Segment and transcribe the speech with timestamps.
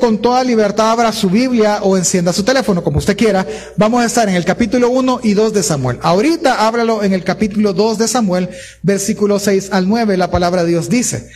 [0.00, 3.44] con toda libertad abra su Biblia o encienda su teléfono, como usted quiera.
[3.76, 5.98] Vamos a estar en el capítulo 1 y 2 de Samuel.
[6.02, 8.48] Ahorita ábralo en el capítulo 2 de Samuel,
[8.80, 10.16] versículo 6 al 9.
[10.16, 11.28] La palabra de Dios dice,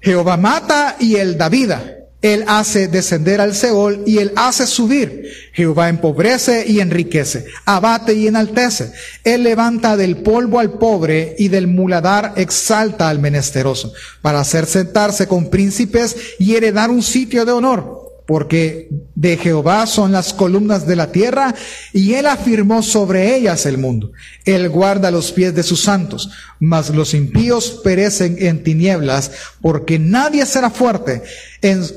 [0.00, 1.96] Jehová mata y él da vida.
[2.22, 5.24] Él hace descender al Seol y él hace subir.
[5.52, 8.92] Jehová empobrece y enriquece, abate y enaltece.
[9.24, 13.92] Él levanta del polvo al pobre y del muladar exalta al menesteroso,
[14.22, 17.95] para hacer sentarse con príncipes y heredar un sitio de honor
[18.26, 21.54] porque de Jehová son las columnas de la tierra,
[21.92, 24.12] y él afirmó sobre ellas el mundo.
[24.44, 30.44] Él guarda los pies de sus santos, mas los impíos perecen en tinieblas, porque nadie
[30.44, 31.22] será fuerte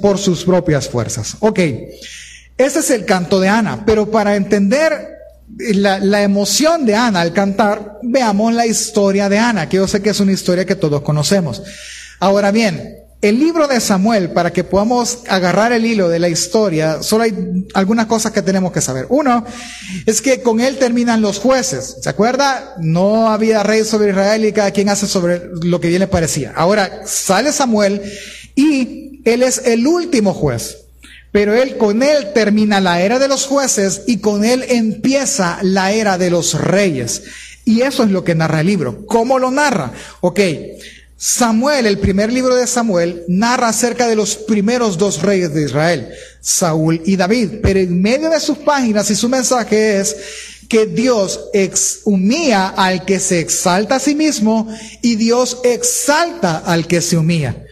[0.02, 1.36] por sus propias fuerzas.
[1.40, 1.60] Ok,
[2.58, 5.18] ese es el canto de Ana, pero para entender
[5.58, 10.02] la, la, emoción de Ana al cantar, veamos la historia de Ana, que yo sé
[10.02, 11.64] que es una historia que todos conocemos.
[12.20, 17.04] Ahora bien, el libro de Samuel, para que podamos agarrar el hilo de la historia,
[17.04, 19.08] solo hay algunas cosas que tenemos que saber.
[19.10, 19.46] Uno,
[20.06, 21.98] es que con él terminan los jueces.
[22.02, 22.76] ¿Se acuerda?
[22.80, 26.54] No había rey sobre Israel y cada quien hace sobre lo que bien le parecía.
[26.56, 28.02] Ahora sale Samuel
[28.56, 30.78] y él es el último juez.
[31.34, 35.92] Pero él, con él termina la era de los jueces y con él empieza la
[35.92, 37.24] era de los reyes.
[37.66, 39.06] Y eso es lo que narra el libro.
[39.06, 39.92] ¿Cómo lo narra?
[40.22, 40.40] Ok.
[41.22, 46.14] Samuel, el primer libro de Samuel, narra acerca de los primeros dos reyes de Israel,
[46.40, 50.16] Saúl y David, pero en medio de sus páginas y su mensaje es
[50.70, 51.50] que Dios
[52.06, 57.66] humilla al que se exalta a sí mismo y Dios exalta al que se humilla.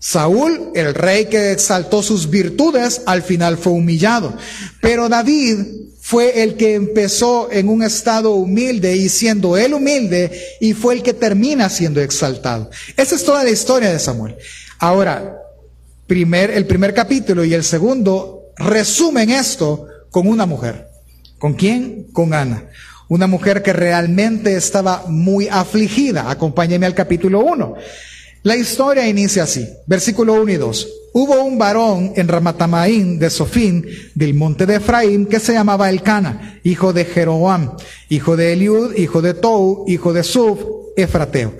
[0.00, 4.36] Saúl, el rey que exaltó sus virtudes, al final fue humillado.
[4.80, 5.58] Pero David
[6.08, 11.02] fue el que empezó en un estado humilde y siendo él humilde y fue el
[11.02, 12.70] que termina siendo exaltado.
[12.96, 14.34] Esa es toda la historia de Samuel.
[14.78, 15.38] Ahora,
[16.06, 20.88] primer, el primer capítulo y el segundo resumen esto con una mujer.
[21.36, 22.06] ¿Con quién?
[22.14, 22.64] Con Ana.
[23.08, 26.30] Una mujer que realmente estaba muy afligida.
[26.30, 27.74] Acompáñeme al capítulo 1.
[28.44, 30.88] La historia inicia así, versículo 1 y 2.
[31.12, 36.60] Hubo un varón en Ramatamaín de Sofín, del monte de Efraín, que se llamaba Elcana,
[36.64, 37.76] hijo de Jeroboam,
[38.08, 40.60] hijo de Eliud, hijo de Tou, hijo de Suf,
[40.96, 41.54] Efrateo.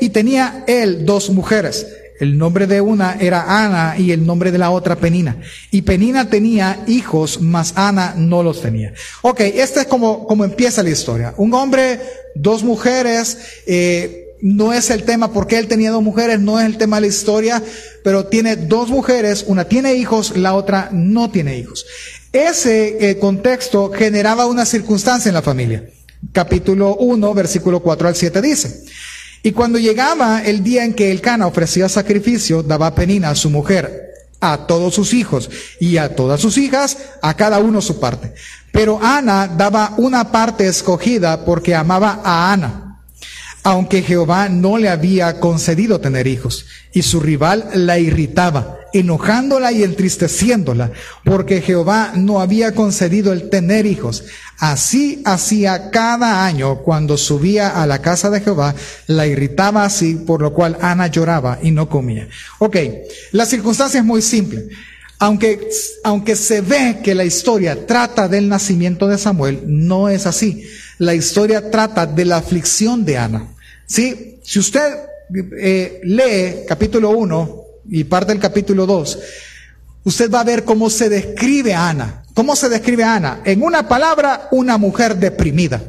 [0.00, 1.86] Y tenía él dos mujeres.
[2.18, 5.36] El nombre de una era Ana y el nombre de la otra Penina.
[5.70, 8.94] Y Penina tenía hijos, mas Ana no los tenía.
[9.22, 11.34] Ok, este es como, como empieza la historia.
[11.36, 12.00] Un hombre,
[12.34, 16.78] dos mujeres, eh, no es el tema porque él tenía dos mujeres, no es el
[16.78, 17.62] tema de la historia,
[18.04, 21.86] pero tiene dos mujeres, una tiene hijos, la otra no tiene hijos.
[22.32, 25.84] Ese eh, contexto generaba una circunstancia en la familia.
[26.32, 28.84] Capítulo 1, versículo 4 al 7 dice,
[29.42, 33.48] y cuando llegaba el día en que el Cana ofrecía sacrificio, daba Penina a su
[33.48, 34.10] mujer,
[34.40, 35.48] a todos sus hijos
[35.78, 38.32] y a todas sus hijas, a cada uno su parte.
[38.72, 42.85] Pero Ana daba una parte escogida porque amaba a Ana
[43.66, 49.82] aunque Jehová no le había concedido tener hijos, y su rival la irritaba, enojándola y
[49.82, 50.92] entristeciéndola,
[51.24, 54.22] porque Jehová no había concedido el tener hijos.
[54.60, 58.76] Así hacía cada año cuando subía a la casa de Jehová,
[59.08, 62.28] la irritaba así, por lo cual Ana lloraba y no comía.
[62.60, 62.76] Ok,
[63.32, 64.68] la circunstancia es muy simple.
[65.18, 65.68] Aunque,
[66.04, 70.62] aunque se ve que la historia trata del nacimiento de Samuel, no es así.
[70.98, 73.55] La historia trata de la aflicción de Ana.
[73.86, 74.96] Sí, si usted
[75.58, 79.18] eh, lee capítulo 1 y parte del capítulo 2,
[80.04, 82.22] usted va a ver cómo se describe a Ana.
[82.34, 83.40] ¿Cómo se describe a Ana?
[83.44, 85.80] En una palabra, una mujer deprimida.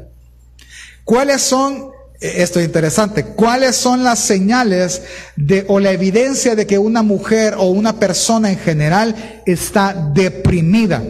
[1.04, 1.90] ¿Cuáles son,
[2.22, 5.02] eh, esto es interesante, cuáles son las señales
[5.36, 11.04] de, o la evidencia de que una mujer o una persona en general está deprimida?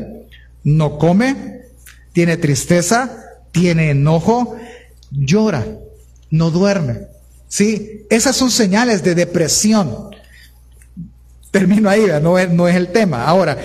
[0.64, 1.64] No come,
[2.14, 4.56] tiene tristeza, tiene enojo,
[5.12, 5.66] llora
[6.30, 7.08] no duerme.
[7.48, 8.06] ¿Sí?
[8.10, 10.10] Esas son señales de depresión.
[11.52, 13.26] Termino ahí, no es, no es el tema.
[13.26, 13.58] Ahora,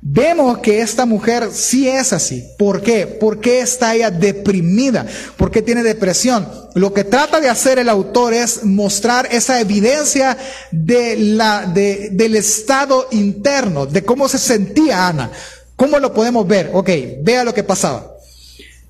[0.00, 2.44] vemos que esta mujer sí es así.
[2.58, 3.06] ¿Por qué?
[3.06, 5.06] ¿Por qué está ella deprimida?
[5.36, 6.46] ¿Por qué tiene depresión?
[6.74, 10.36] Lo que trata de hacer el autor es mostrar esa evidencia
[10.70, 15.30] de la, de, del estado interno, de cómo se sentía Ana.
[15.76, 16.70] ¿Cómo lo podemos ver?
[16.72, 16.90] Ok,
[17.22, 18.12] vea lo que pasaba.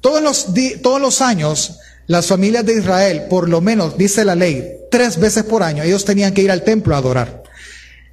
[0.00, 0.48] Todos los,
[0.82, 5.44] todos los años, las familias de Israel, por lo menos, dice la ley, tres veces
[5.44, 7.42] por año, ellos tenían que ir al templo a adorar.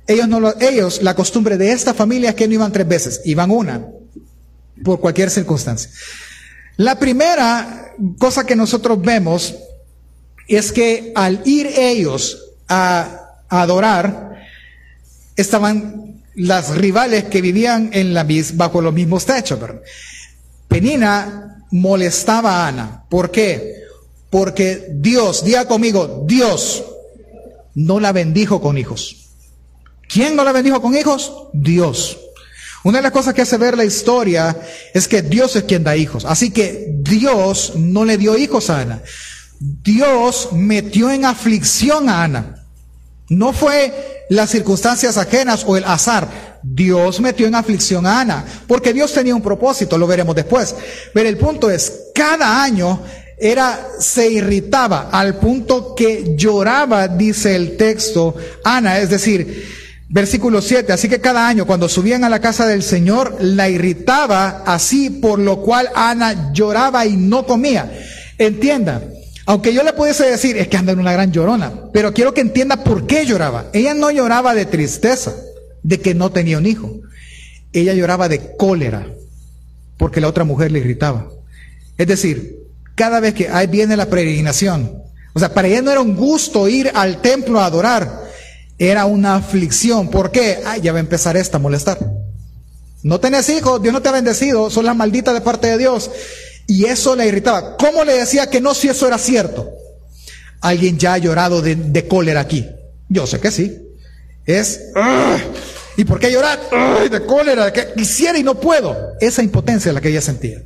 [0.08, 3.22] Ellos, no lo, ellos, la costumbre de esta familia es que no iban tres veces,
[3.26, 3.86] iban una,
[4.84, 5.90] por cualquier circunstancia.
[6.78, 9.56] La primera cosa que nosotros vemos
[10.48, 13.18] es que al ir ellos a,
[13.50, 14.32] adorar,
[15.36, 19.60] estaban las rivales que vivían en la, bajo los mismos techos.
[20.70, 23.04] Penina molestaba a Ana.
[23.10, 23.81] ¿Por qué?
[24.32, 26.84] Porque Dios, diga conmigo, Dios
[27.76, 29.18] no la bendijo con hijos.
[30.08, 31.32] ¿Quién no la bendijo con hijos?
[31.54, 32.18] Dios.
[32.84, 34.60] Una de las cosas que hace ver la historia
[34.94, 36.26] es que Dios es quien da hijos.
[36.26, 39.02] Así que Dios no le dio hijos a Ana.
[39.60, 42.66] Dios metió en aflicción a Ana.
[43.30, 46.60] No fue las circunstancias ajenas o el azar.
[46.64, 50.76] Dios metió en aflicción a Ana, porque Dios tenía un propósito, lo veremos después.
[51.14, 53.02] Pero el punto es, cada año
[53.42, 59.66] era, se irritaba al punto que lloraba, dice el texto, Ana, es decir,
[60.08, 64.62] versículo 7, así que cada año cuando subían a la casa del Señor, la irritaba
[64.68, 67.92] así, por lo cual Ana lloraba y no comía.
[68.38, 69.02] Entienda,
[69.48, 72.42] aunque yo le pudiese decir, es que anda en una gran llorona, pero quiero que
[72.42, 73.72] entienda por qué lloraba.
[73.74, 75.34] Ella no lloraba de tristeza,
[75.82, 77.02] de que no tenía un hijo.
[77.74, 79.08] Ella lloraba de cólera,
[79.98, 81.28] porque la otra mujer le irritaba.
[81.98, 82.61] Es decir,
[83.02, 85.02] cada vez que ahí viene la peregrinación,
[85.34, 88.30] o sea, para ella no era un gusto ir al templo a adorar,
[88.78, 90.12] era una aflicción.
[90.12, 90.60] ¿Por qué?
[90.64, 91.98] Ay, ya va a empezar esta a molestar.
[93.02, 96.12] No tenés hijos, Dios no te ha bendecido, son las malditas de parte de Dios.
[96.68, 97.76] Y eso le irritaba.
[97.76, 99.68] ¿Cómo le decía que no si eso era cierto?
[100.60, 102.70] Alguien ya ha llorado de, cólera aquí.
[103.10, 103.80] Yo sé que sí.
[104.46, 104.80] Es,
[105.98, 106.60] ¿y por qué llorar?
[107.10, 108.96] De cólera, que quisiera y no puedo.
[109.20, 110.62] Esa impotencia es la que ella sentía.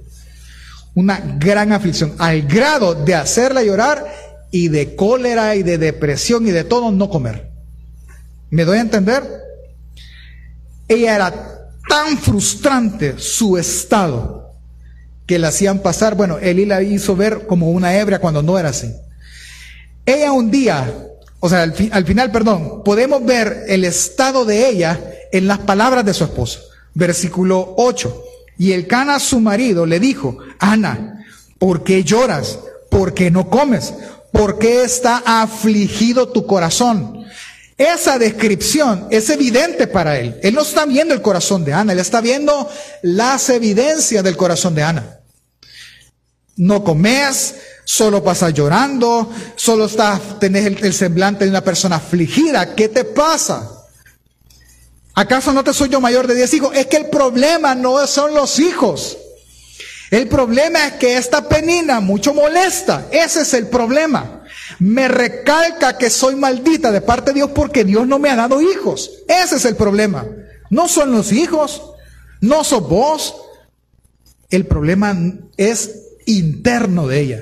[0.95, 4.05] Una gran aflicción, al grado de hacerla llorar
[4.49, 7.51] y de cólera y de depresión y de todo no comer.
[8.49, 9.23] ¿Me doy a entender?
[10.87, 14.53] Ella era tan frustrante su estado
[15.25, 18.69] que la hacían pasar, bueno, Eli la hizo ver como una hebra cuando no era
[18.69, 18.93] así.
[20.05, 20.93] Ella un día,
[21.39, 24.99] o sea, al, final, perdón, podemos ver el estado de ella
[25.31, 26.61] en las palabras de su esposo.
[26.93, 28.24] Versículo 8.
[28.57, 31.25] Y el Cana, su marido, le dijo, Ana,
[31.59, 32.59] ¿por qué lloras?
[32.89, 33.93] ¿Por qué no comes?
[34.31, 37.25] ¿Por qué está afligido tu corazón?
[37.77, 40.39] Esa descripción es evidente para él.
[40.41, 42.69] Él no está viendo el corazón de Ana, él está viendo
[43.01, 45.19] las evidencias del corazón de Ana.
[46.55, 52.75] No comes, solo pasas llorando, solo estás, tenés el, semblante de una persona afligida.
[52.75, 53.74] ¿Qué te pasa?
[55.15, 56.75] ¿Acaso no te soy yo mayor de 10 hijos?
[56.75, 59.17] Es que el problema no son los hijos.
[60.11, 63.07] El problema es que esta penina mucho molesta.
[63.11, 64.43] Ese es el problema.
[64.79, 68.61] Me recalca que soy maldita de parte de Dios porque Dios no me ha dado
[68.61, 69.23] hijos.
[69.27, 70.25] Ese es el problema.
[70.69, 71.81] No son los hijos,
[72.41, 73.35] no sos vos.
[74.49, 75.17] El problema
[75.55, 75.91] es
[76.25, 77.41] interno de ella.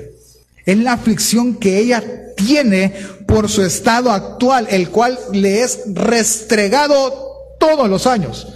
[0.64, 2.02] Es la aflicción que ella
[2.36, 2.94] tiene
[3.26, 7.23] por su estado actual, el cual le es restregado
[7.64, 8.46] todos los años.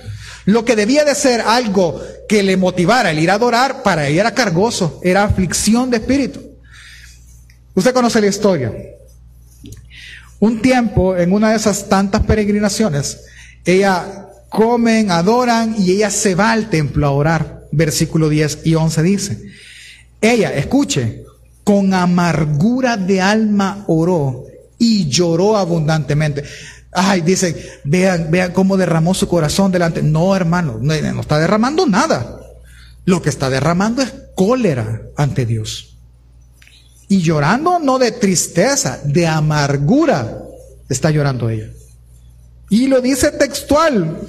[0.44, 4.20] Lo que debía de ser algo que le motivara el ir a adorar, para ella
[4.20, 6.40] era cargoso, era aflicción de espíritu.
[7.74, 8.72] Usted conoce la historia.
[10.40, 13.20] Un tiempo, en una de esas tantas peregrinaciones,
[13.64, 17.66] ella comen, adoran y ella se va al templo a orar.
[17.72, 19.42] Versículo 10 y 11 dice,
[20.20, 21.24] ella, escuche,
[21.64, 24.44] con amargura de alma oró
[24.78, 26.44] y lloró abundantemente.
[26.92, 30.02] Ay, dice, vean, vean cómo derramó su corazón delante.
[30.02, 32.40] No, hermano, no, no está derramando nada.
[33.04, 35.96] Lo que está derramando es cólera ante Dios.
[37.08, 40.42] Y llorando no de tristeza, de amargura
[40.88, 41.70] está llorando ella.
[42.70, 44.20] Y lo dice textual.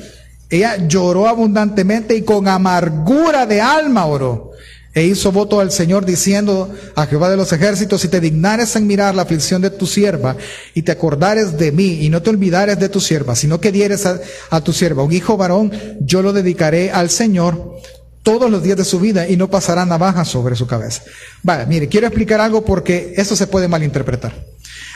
[0.50, 4.49] Ella lloró abundantemente y con amargura de alma oró.
[4.94, 8.88] E hizo voto al Señor diciendo a Jehová de los ejércitos, si te dignares en
[8.88, 10.36] mirar la aflicción de tu sierva
[10.74, 14.08] y te acordares de mí y no te olvidares de tu sierva, sino que dieres
[14.08, 17.78] a, tu sierva un hijo varón, yo lo dedicaré al Señor
[18.24, 21.04] todos los días de su vida y no pasará navaja sobre su cabeza.
[21.44, 24.34] Vale, mire, quiero explicar algo porque eso se puede malinterpretar.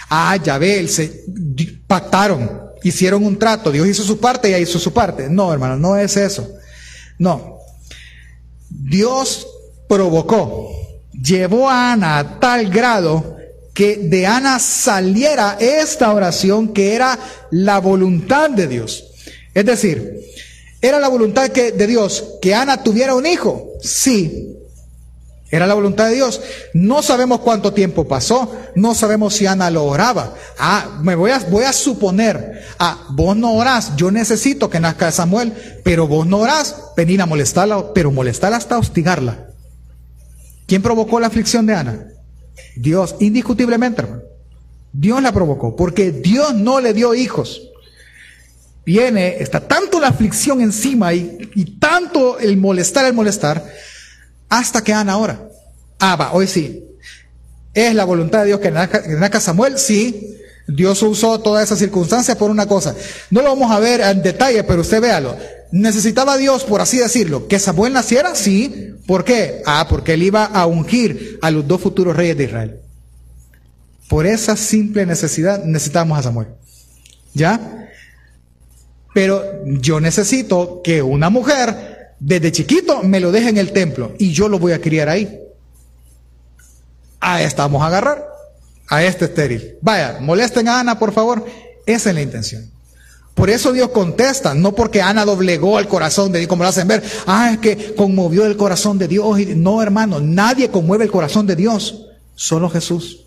[0.10, 1.24] Ah, ya ve, se
[1.86, 2.50] pactaron,
[2.84, 5.30] hicieron un trato, Dios hizo su parte y ella hizo su parte.
[5.30, 6.50] No, hermano, no es eso.
[7.20, 7.60] No.
[8.70, 9.48] Dios
[9.94, 10.72] provocó,
[11.12, 13.38] llevó a Ana a tal grado
[13.74, 17.18] que de Ana saliera esta oración que era
[17.52, 19.06] la voluntad de Dios.
[19.54, 20.24] Es decir,
[20.84, 23.70] ¿Era la voluntad que, de Dios que Ana tuviera un hijo?
[23.82, 24.58] Sí.
[25.50, 26.42] Era la voluntad de Dios.
[26.74, 28.54] No sabemos cuánto tiempo pasó.
[28.76, 30.34] No sabemos si Ana lo oraba.
[30.60, 32.66] Ah, me voy a, a suponer.
[32.80, 33.96] Ah, vos no orás.
[33.96, 35.54] Yo necesito que nazca Samuel.
[35.86, 36.76] Pero vos no orás.
[36.98, 37.94] Venir a molestarla.
[37.94, 39.53] Pero molestarla hasta hostigarla.
[40.68, 42.08] ¿Quién provocó la aflicción de Ana?
[42.76, 44.24] Dios, indiscutiblemente, hermano.
[44.92, 45.76] Dios la provocó.
[45.76, 47.70] Porque Dios no le dio hijos.
[48.86, 53.64] viene, está tanto la aflicción encima y, y tanto el molestar, el molestar,
[54.50, 55.48] hasta que Ana ahora.
[56.00, 56.84] Ah, va, hoy sí.
[57.74, 59.80] ¿Es la voluntad de Dios que nazca Samuel?
[59.80, 60.38] Sí.
[60.68, 62.96] Dios usó toda esa circunstancia por una cosa.
[63.32, 65.36] No lo vamos a ver en detalle, pero usted véalo.
[65.74, 68.36] ¿Necesitaba Dios, por así decirlo, que Samuel naciera?
[68.36, 68.94] Sí.
[69.08, 69.64] ¿Por qué?
[69.66, 72.80] Ah, porque él iba a ungir a los dos futuros reyes de Israel.
[74.08, 76.50] Por esa simple necesidad necesitamos a Samuel.
[77.34, 77.90] ¿Ya?
[79.16, 84.32] Pero yo necesito que una mujer desde chiquito me lo deje en el templo y
[84.32, 85.40] yo lo voy a criar ahí.
[87.20, 88.24] A esta vamos a agarrar,
[88.90, 89.78] a este estéril.
[89.82, 91.44] Vaya, molesten a Ana, por favor.
[91.88, 92.73] Esa es la intención.
[93.34, 96.88] Por eso Dios contesta, no porque Ana doblegó el corazón de Dios, como lo hacen
[96.88, 99.40] ver, ah, es que conmovió el corazón de Dios.
[99.56, 103.26] No, hermano, nadie conmueve el corazón de Dios, solo Jesús.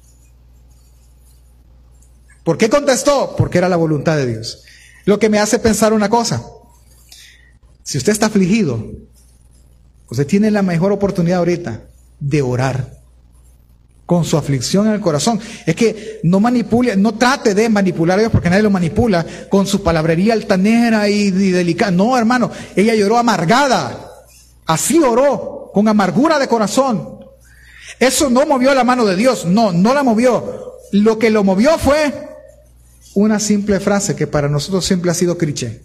[2.44, 3.34] ¿Por qué contestó?
[3.36, 4.62] Porque era la voluntad de Dios.
[5.04, 6.44] Lo que me hace pensar una cosa.
[7.82, 8.84] Si usted está afligido,
[10.08, 11.82] usted tiene la mejor oportunidad ahorita
[12.20, 12.95] de orar
[14.06, 15.40] con su aflicción en el corazón.
[15.66, 19.66] Es que no manipule, no trate de manipular a Dios porque nadie lo manipula con
[19.66, 21.90] su palabrería altanera y, delicada.
[21.90, 24.12] No, hermano, ella lloró amargada.
[24.64, 27.18] Así oró, con amargura de corazón.
[27.98, 30.76] Eso no movió la mano de Dios, no, no la movió.
[30.92, 32.12] Lo que lo movió fue
[33.14, 35.82] una simple frase que para nosotros siempre ha sido cliché.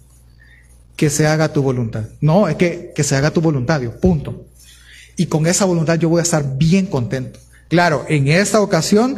[0.95, 2.03] Que se haga tu voluntad.
[2.19, 4.45] No, es que, que se haga tu voluntad, Dios, punto.
[5.15, 7.39] Y con esa voluntad yo voy a estar bien contento.
[7.71, 9.17] Claro, en esta ocasión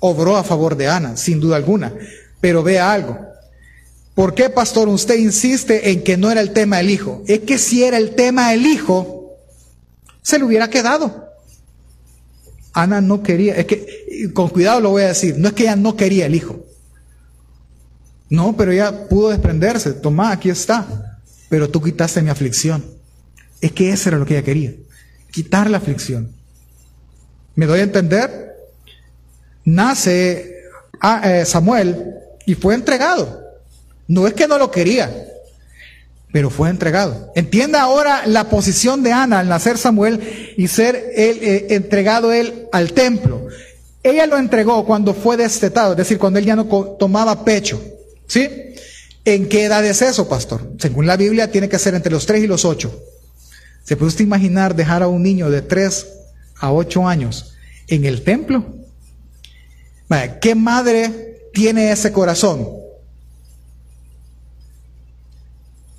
[0.00, 1.94] obró a favor de Ana, sin duda alguna.
[2.40, 3.16] Pero vea algo.
[4.16, 7.22] ¿Por qué, pastor, usted insiste en que no era el tema del hijo?
[7.28, 9.36] Es que si era el tema del hijo,
[10.22, 11.28] se le hubiera quedado.
[12.72, 15.76] Ana no quería, es que, con cuidado lo voy a decir, no es que ella
[15.76, 16.66] no quería el hijo.
[18.28, 19.92] No, pero ella pudo desprenderse.
[19.92, 21.20] Tomá, aquí está.
[21.48, 22.84] Pero tú quitaste mi aflicción.
[23.60, 24.74] Es que eso era lo que ella quería.
[25.30, 26.37] Quitar la aflicción.
[27.58, 28.54] ¿Me doy a entender?
[29.64, 30.60] Nace
[31.24, 32.14] eh, Samuel
[32.46, 33.42] y fue entregado.
[34.06, 35.26] No es que no lo quería,
[36.32, 37.32] pero fue entregado.
[37.34, 42.92] Entienda ahora la posición de Ana al nacer Samuel y ser eh, entregado él al
[42.92, 43.48] templo.
[44.04, 47.82] Ella lo entregó cuando fue destetado, es decir, cuando él ya no tomaba pecho.
[48.28, 48.48] ¿Sí?
[49.24, 50.74] ¿En qué edad es eso, pastor?
[50.78, 53.02] Según la Biblia, tiene que ser entre los 3 y los 8.
[53.82, 56.17] ¿Se puede usted imaginar dejar a un niño de 3
[56.60, 57.54] a 8 años
[57.86, 58.64] en el templo?
[60.40, 62.66] ¿Qué madre tiene ese corazón?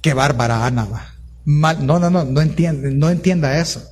[0.01, 0.87] Qué bárbara Ana.
[1.45, 3.83] no, no, no, no entiende, no entienda eso.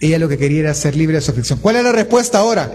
[0.00, 1.60] Ella lo que quería era ser libre de su aflicción.
[1.60, 2.72] ¿Cuál es la respuesta ahora?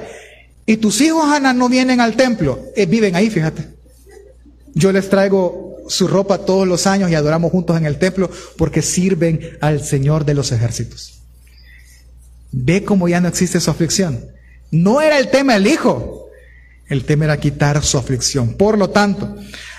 [0.66, 2.62] Y tus hijos, Ana, no vienen al templo.
[2.76, 3.68] Eh, viven ahí, fíjate.
[4.74, 8.82] Yo les traigo su ropa todos los años y adoramos juntos en el templo porque
[8.82, 11.17] sirven al Señor de los ejércitos.
[12.52, 14.26] Ve cómo ya no existe su aflicción.
[14.72, 16.30] No era el tema el hijo,
[16.88, 18.56] el tema era quitar su aflicción.
[18.56, 19.36] Por lo tanto,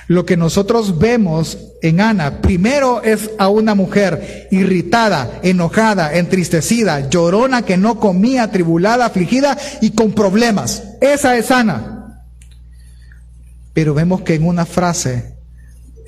[0.08, 7.62] lo que nosotros vemos en Ana, primero es a una mujer irritada, enojada, entristecida, llorona
[7.62, 10.82] que no comía, tribulada, afligida y con problemas.
[11.00, 12.24] Esa es Ana.
[13.74, 15.34] Pero vemos que en una frase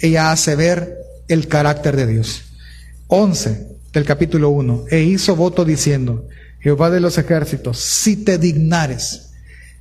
[0.01, 0.97] ella hace ver
[1.29, 2.43] el carácter de Dios.
[3.09, 4.85] 11 del capítulo 1.
[4.91, 6.27] E hizo voto diciendo,
[6.61, 9.31] Jehová de los ejércitos, si te dignares,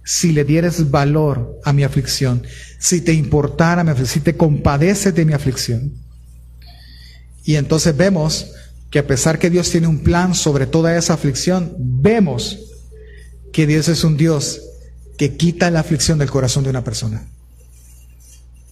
[0.03, 2.43] si le dieres valor a mi aflicción,
[2.79, 5.93] si te importara mi aflicción, si te compadeces de mi aflicción.
[7.43, 8.53] Y entonces vemos
[8.89, 12.59] que a pesar que Dios tiene un plan sobre toda esa aflicción, vemos
[13.51, 14.61] que Dios es un Dios
[15.17, 17.27] que quita la aflicción del corazón de una persona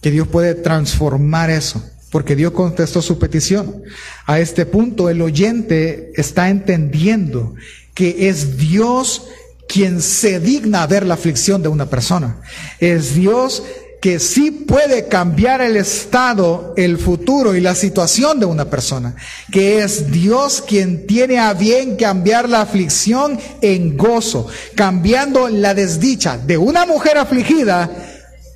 [0.00, 3.82] que Dios puede transformar eso, porque Dios contestó su petición.
[4.26, 7.54] A este punto el oyente está entendiendo
[7.98, 9.24] que es Dios
[9.66, 12.40] quien se digna ver la aflicción de una persona.
[12.78, 13.64] Es Dios
[14.00, 19.16] que sí puede cambiar el estado, el futuro y la situación de una persona.
[19.50, 26.38] Que es Dios quien tiene a bien cambiar la aflicción en gozo, cambiando la desdicha
[26.38, 27.90] de una mujer afligida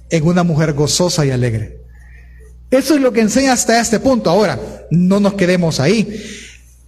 [0.09, 1.81] en una mujer gozosa y alegre.
[2.71, 4.31] Eso es lo que enseña hasta este punto.
[4.31, 6.17] Ahora, no nos quedemos ahí.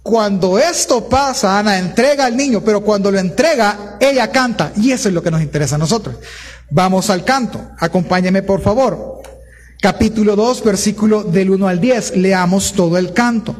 [0.05, 4.71] Cuando esto pasa, Ana entrega al niño, pero cuando lo entrega, ella canta.
[4.75, 6.17] Y eso es lo que nos interesa a nosotros.
[6.69, 7.71] Vamos al canto.
[7.79, 9.23] Acompáñeme, por favor.
[9.81, 12.17] Capítulo 2, versículo del 1 al 10.
[12.17, 13.55] Leamos todo el canto.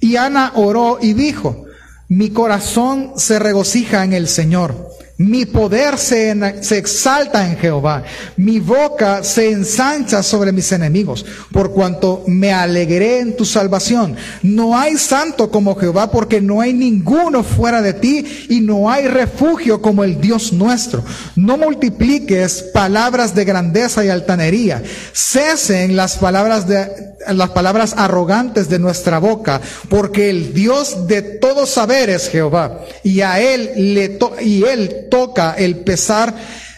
[0.00, 1.66] Y Ana oró y dijo,
[2.08, 8.02] mi corazón se regocija en el Señor Mi poder se, se, exalta en Jehová.
[8.36, 14.14] Mi boca se ensancha sobre mis enemigos, por cuanto me alegré en tu salvación.
[14.42, 19.08] No hay santo como Jehová, porque no hay ninguno fuera de ti y no hay
[19.08, 21.02] refugio como el Dios nuestro.
[21.34, 24.82] No multipliques palabras de grandeza y altanería.
[25.14, 31.66] Cesen las palabras de, las palabras arrogantes de nuestra boca, porque el Dios de todo
[31.66, 36.34] saber es Jehová, y a él le y él toca el pesar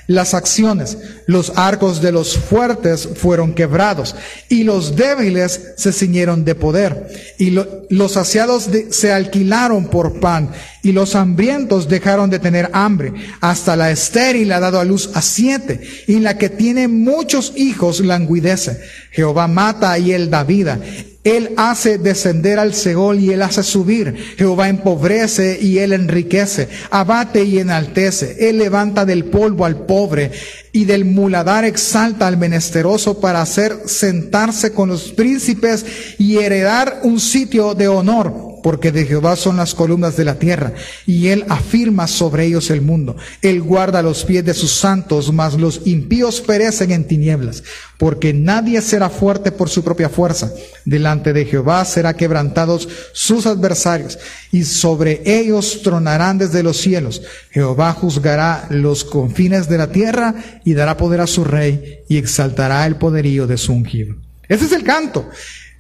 [0.07, 0.99] las acciones.
[1.29, 4.17] Los arcos de los fuertes fueron quebrados
[4.49, 7.07] y los débiles se ciñeron de poder.
[7.37, 10.51] Y los saciados se alquilaron por pan
[10.83, 13.13] y los hambrientos dejaron de tener hambre.
[13.43, 18.01] Hasta la estéril ha dado a luz a siete y la que tiene muchos hijos
[18.01, 18.81] languidece.
[19.11, 20.81] Jehová mata y él da vida.
[21.25, 24.15] Él hace descender al Seol y Él hace subir.
[24.39, 26.69] Jehová empobrece y Él enriquece.
[26.91, 28.49] Abate y enaltece.
[28.49, 30.31] Él levanta del polvo al pobre
[30.73, 35.85] y del muladar exalta al menesteroso para hacer sentarse con los príncipes
[36.19, 40.75] y heredar un sitio de honor porque de Jehová son las columnas de la tierra,
[41.07, 43.17] y él afirma sobre ellos el mundo.
[43.41, 47.63] Él guarda los pies de sus santos, mas los impíos perecen en tinieblas,
[47.97, 50.53] porque nadie será fuerte por su propia fuerza.
[50.85, 54.19] Delante de Jehová será quebrantados sus adversarios,
[54.53, 57.23] y sobre ellos tronarán desde los cielos.
[57.51, 62.85] Jehová juzgará los confines de la tierra y dará poder a su rey y exaltará
[62.85, 64.17] el poderío de su ungido.
[64.47, 65.27] Ese es el canto.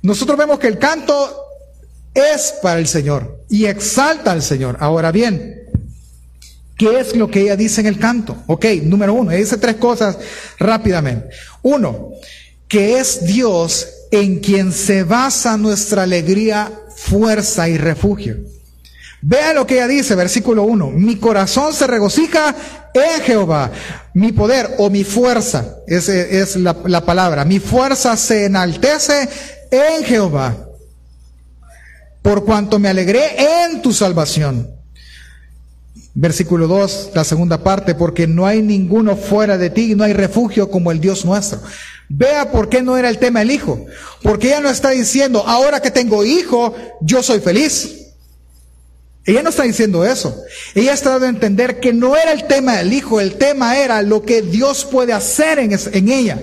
[0.00, 1.47] Nosotros vemos que el canto
[2.18, 4.76] es para el Señor y exalta al Señor.
[4.80, 5.62] Ahora bien,
[6.76, 8.36] ¿qué es lo que ella dice en el canto?
[8.46, 10.18] Ok, número uno, ella dice tres cosas
[10.58, 11.28] rápidamente.
[11.62, 12.10] Uno,
[12.66, 18.36] que es Dios en quien se basa nuestra alegría, fuerza y refugio.
[19.20, 20.90] Vea lo que ella dice, versículo 1.
[20.90, 22.54] Mi corazón se regocija
[22.94, 23.72] en Jehová.
[24.14, 27.44] Mi poder o mi fuerza, esa es la, la palabra.
[27.44, 29.28] Mi fuerza se enaltece
[29.70, 30.67] en Jehová
[32.22, 34.70] por cuanto me alegré en tu salvación.
[36.14, 40.70] Versículo 2, la segunda parte, porque no hay ninguno fuera de ti, no hay refugio
[40.70, 41.60] como el Dios nuestro.
[42.08, 43.86] Vea por qué no era el tema el hijo.
[44.22, 47.98] Porque ella no está diciendo, ahora que tengo hijo, yo soy feliz.
[49.24, 50.34] Ella no está diciendo eso.
[50.74, 54.02] Ella está dando a entender que no era el tema del hijo, el tema era
[54.02, 56.40] lo que Dios puede hacer en, en ella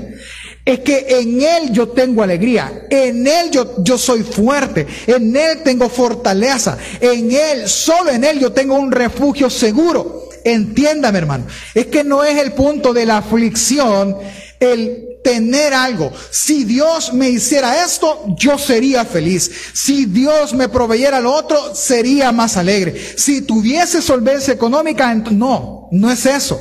[0.66, 5.62] es que en Él yo tengo alegría, en Él yo, yo soy fuerte, en Él
[5.64, 10.24] tengo fortaleza, en Él, solo en Él yo tengo un refugio seguro.
[10.44, 14.18] Entiéndame hermano, es que no es el punto de la aflicción
[14.60, 16.12] el tener algo.
[16.30, 19.52] Si Dios me hiciera esto, yo sería feliz.
[19.74, 22.96] Si Dios me proveyera lo otro, sería más alegre.
[23.18, 26.60] Si tuviese solvencia económica, no, no es eso.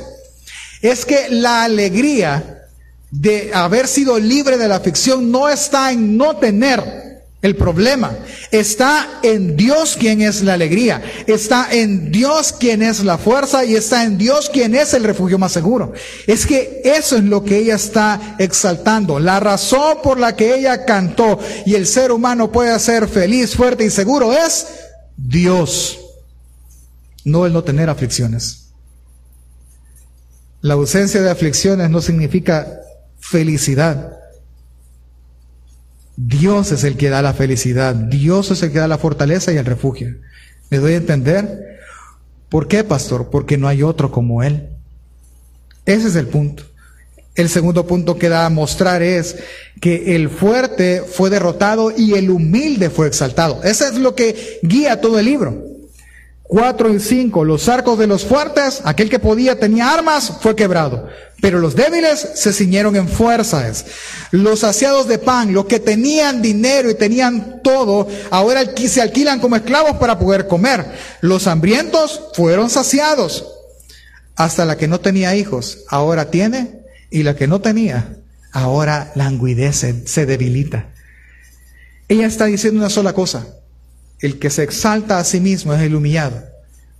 [0.81, 2.64] Es que la alegría
[3.21, 7.05] de haber sido libre de la aflicción no está en no tener
[7.41, 8.11] el problema.
[8.51, 11.01] Está en Dios quien es la alegría.
[11.25, 15.37] Está en Dios quien es la fuerza y está en Dios quien es el refugio
[15.37, 15.93] más seguro.
[16.27, 19.19] Es que eso es lo que ella está exaltando.
[19.19, 23.85] La razón por la que ella cantó y el ser humano puede ser feliz, fuerte
[23.85, 24.67] y seguro es
[25.15, 25.99] Dios.
[27.23, 28.65] No el no tener aflicciones.
[30.61, 32.81] La ausencia de aflicciones no significa
[33.19, 34.17] felicidad.
[36.17, 39.57] Dios es el que da la felicidad, Dios es el que da la fortaleza y
[39.57, 40.15] el refugio.
[40.69, 41.79] ¿Me doy a entender?
[42.49, 43.29] ¿Por qué, pastor?
[43.29, 44.69] Porque no hay otro como Él.
[45.85, 46.63] Ese es el punto.
[47.35, 49.35] El segundo punto que da a mostrar es
[49.81, 53.61] que el fuerte fue derrotado y el humilde fue exaltado.
[53.63, 55.63] Eso es lo que guía todo el libro.
[56.43, 61.09] 4 y 5, los arcos de los fuertes, aquel que podía tenía armas, fue quebrado.
[61.41, 63.85] Pero los débiles se ciñeron en fuerzas.
[64.31, 69.55] Los saciados de pan, los que tenían dinero y tenían todo, ahora se alquilan como
[69.55, 70.85] esclavos para poder comer.
[71.21, 73.45] Los hambrientos fueron saciados.
[74.35, 78.17] Hasta la que no tenía hijos, ahora tiene, y la que no tenía,
[78.51, 80.89] ahora languidece, se debilita.
[82.07, 83.47] Ella está diciendo una sola cosa,
[84.19, 86.43] el que se exalta a sí mismo es el humillado,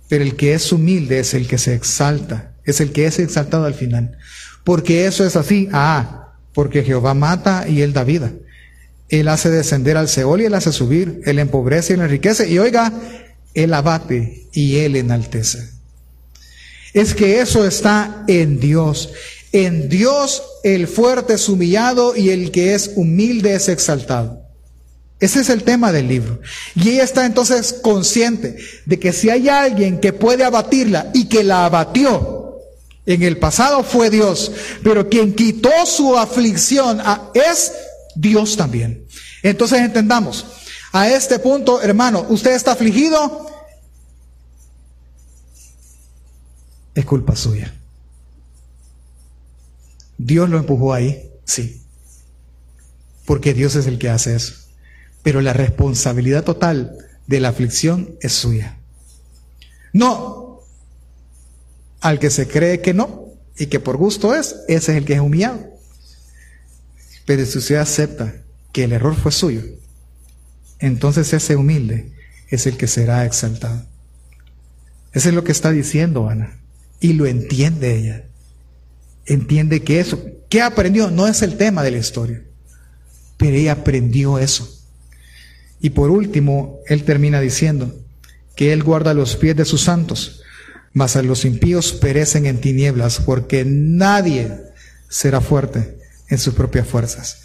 [0.08, 3.64] pero el que es humilde es el que se exalta, es el que es exaltado
[3.64, 4.18] al final.
[4.64, 8.32] Porque eso es así, ah, porque Jehová mata y él da vida.
[9.08, 12.58] Él hace descender al Seol y él hace subir, él empobrece y él enriquece, y
[12.58, 12.92] oiga,
[13.54, 15.70] él abate y él enaltece.
[16.92, 19.12] Es que eso está en Dios.
[19.52, 24.42] En Dios el fuerte es humillado y el que es humilde es exaltado.
[25.18, 26.40] Ese es el tema del libro.
[26.74, 31.42] Y ella está entonces consciente de que si hay alguien que puede abatirla y que
[31.42, 32.45] la abatió,
[33.06, 34.50] En el pasado fue Dios,
[34.82, 37.00] pero quien quitó su aflicción
[37.34, 37.72] es
[38.16, 39.06] Dios también.
[39.42, 40.44] Entonces entendamos,
[40.92, 43.48] a este punto, hermano, usted está afligido,
[46.94, 47.72] es culpa suya.
[50.18, 51.82] Dios lo empujó ahí, sí,
[53.24, 54.54] porque Dios es el que hace eso,
[55.22, 58.78] pero la responsabilidad total de la aflicción es suya.
[59.92, 60.45] No,
[62.06, 65.14] al que se cree que no y que por gusto es, ese es el que
[65.14, 65.58] es humillado.
[67.24, 68.42] Pero si usted acepta
[68.72, 69.62] que el error fue suyo,
[70.78, 72.12] entonces ese humilde
[72.48, 73.84] es el que será exaltado.
[75.12, 76.60] Eso es lo que está diciendo Ana.
[77.00, 78.24] Y lo entiende ella.
[79.24, 81.10] Entiende que eso, ¿qué aprendió?
[81.10, 82.44] No es el tema de la historia.
[83.36, 84.72] Pero ella aprendió eso.
[85.80, 87.98] Y por último, él termina diciendo
[88.54, 90.42] que él guarda los pies de sus santos,
[90.92, 94.50] mas a los impíos perecen en tinieblas, porque nadie
[95.08, 97.38] será fuerte en sus propias fuerzas.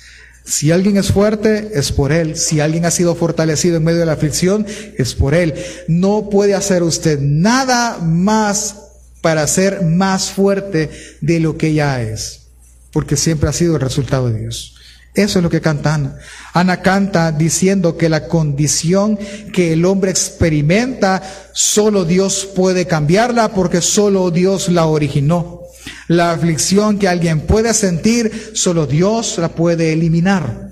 [0.43, 2.35] Si alguien es fuerte, es por Él.
[2.35, 4.65] Si alguien ha sido fortalecido en medio de la aflicción,
[4.97, 5.53] es por Él.
[5.87, 8.75] No puede hacer usted nada más
[9.21, 10.89] para ser más fuerte
[11.21, 12.47] de lo que ya es,
[12.91, 14.80] porque siempre ha sido el resultado de Dios.
[15.13, 16.17] Eso es lo que canta Ana.
[16.53, 19.19] Ana canta diciendo que la condición
[19.51, 21.21] que el hombre experimenta,
[21.51, 25.61] solo Dios puede cambiarla porque solo Dios la originó.
[26.07, 30.71] La aflicción que alguien puede sentir, solo Dios la puede eliminar.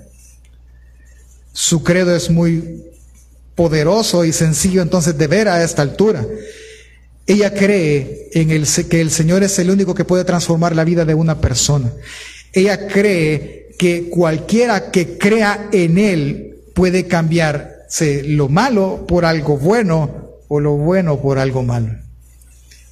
[1.52, 2.84] Su credo es muy
[3.54, 6.24] poderoso y sencillo entonces de ver a esta altura.
[7.26, 11.04] Ella cree en el, que el Señor es el único que puede transformar la vida
[11.04, 11.92] de una persona.
[12.52, 20.36] Ella cree que cualquiera que crea en Él puede cambiarse lo malo por algo bueno
[20.48, 22.00] o lo bueno por algo malo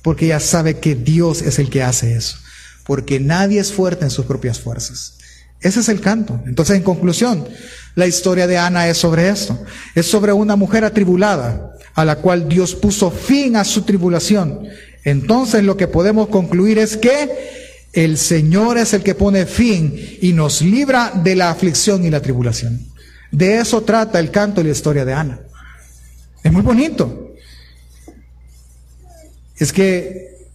[0.08, 2.38] porque ella sabe que Dios es el que hace eso,
[2.86, 5.18] porque nadie es fuerte en sus propias fuerzas.
[5.60, 6.40] Ese es el canto.
[6.46, 7.46] Entonces, en conclusión,
[7.94, 9.62] la historia de Ana es sobre esto.
[9.94, 14.62] Es sobre una mujer atribulada a la cual Dios puso fin a su tribulación.
[15.04, 20.32] Entonces, lo que podemos concluir es que el Señor es el que pone fin y
[20.32, 22.86] nos libra de la aflicción y la tribulación.
[23.30, 25.40] De eso trata el canto y la historia de Ana.
[26.42, 27.28] Es muy bonito
[29.58, 30.46] es que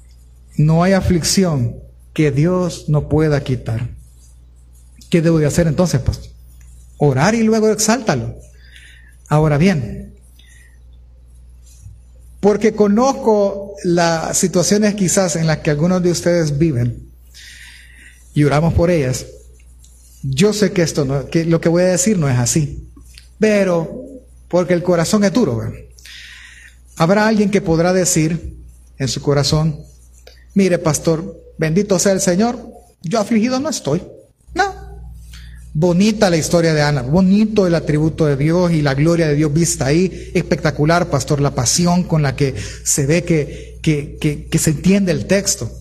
[0.58, 1.76] no hay aflicción
[2.14, 3.90] que Dios no pueda quitar.
[5.10, 6.32] ¿Qué debo de hacer entonces, pastor?
[6.98, 8.36] Orar y luego exáltalo.
[9.28, 10.14] Ahora bien,
[12.40, 17.12] porque conozco las situaciones quizás en las que algunos de ustedes viven
[18.34, 19.26] y oramos por ellas,
[20.24, 22.90] yo sé que esto no, que lo que voy a decir no es así,
[23.40, 24.04] pero
[24.48, 25.62] porque el corazón es duro.
[26.96, 28.56] Habrá alguien que podrá decir,
[28.98, 29.80] en su corazón,
[30.54, 32.60] mire pastor, bendito sea el Señor,
[33.02, 34.04] yo afligido no estoy.
[34.54, 34.64] No.
[35.74, 39.52] Bonita la historia de Ana, bonito el atributo de Dios y la gloria de Dios
[39.52, 45.12] vista ahí, espectacular, pastor, la pasión con la que se ve que, que, se entiende
[45.12, 45.72] el texto.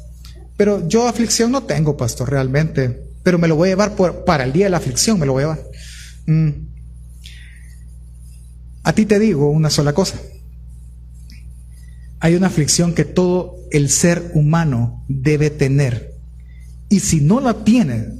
[0.56, 4.52] Pero yo aflicción no tengo, pastor, realmente, pero me lo voy a llevar para el
[4.52, 5.62] día de la aflicción, me lo voy a llevar.
[6.26, 6.50] Mm.
[8.84, 10.18] A ti te digo una sola cosa
[12.22, 16.14] hay una aflicción que todo el ser humano debe tener.
[16.88, 18.10] Y si no la tiene,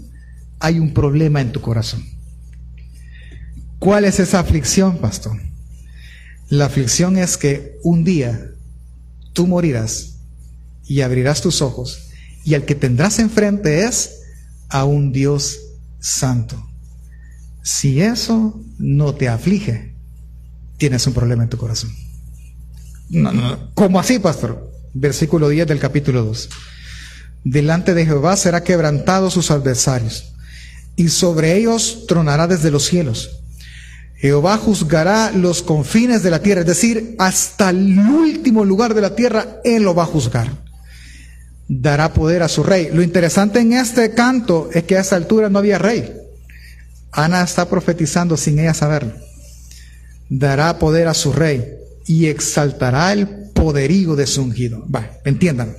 [0.59, 2.05] hay un problema en tu corazón.
[3.79, 5.41] ¿Cuál es esa aflicción, pastor?
[6.49, 8.51] La aflicción es que un día
[9.35, 10.17] tú morirás
[10.85, 12.11] y abrirás tus ojos
[12.45, 14.23] y el que tendrás enfrente es
[14.69, 15.59] a un Dios
[16.01, 16.69] santo.
[17.63, 19.95] Si eso no te aflige,
[20.79, 21.91] tienes un problema en tu corazón.
[23.75, 24.71] ¿Cómo así, pastor?
[24.95, 26.49] Versículo 10 del capítulo 2.
[27.45, 30.33] Delante de Jehová será quebrantado sus adversarios,
[30.97, 33.43] y sobre ellos tronará desde los cielos.
[34.17, 39.17] Jehová juzgará los confines de la tierra, es decir, hasta el último lugar de la
[39.17, 40.72] tierra, Él lo va a juzgar.
[41.75, 42.91] Dará poder a su rey.
[42.93, 46.13] Lo interesante en este canto es que a esa altura no había rey.
[47.13, 49.15] Ana está profetizando sin ella saberlo.
[50.29, 51.65] Dará poder a su rey
[52.07, 54.85] y exaltará el poderío de su ungido.
[54.95, 55.75] Va, entiendan.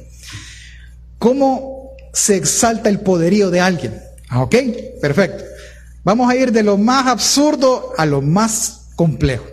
[1.19, 4.01] ¿Cómo se exalta el poderío de alguien?
[4.29, 4.56] Ah, ok,
[4.99, 5.43] perfecto.
[6.03, 9.45] Vamos a ir de lo más absurdo a lo más complejo.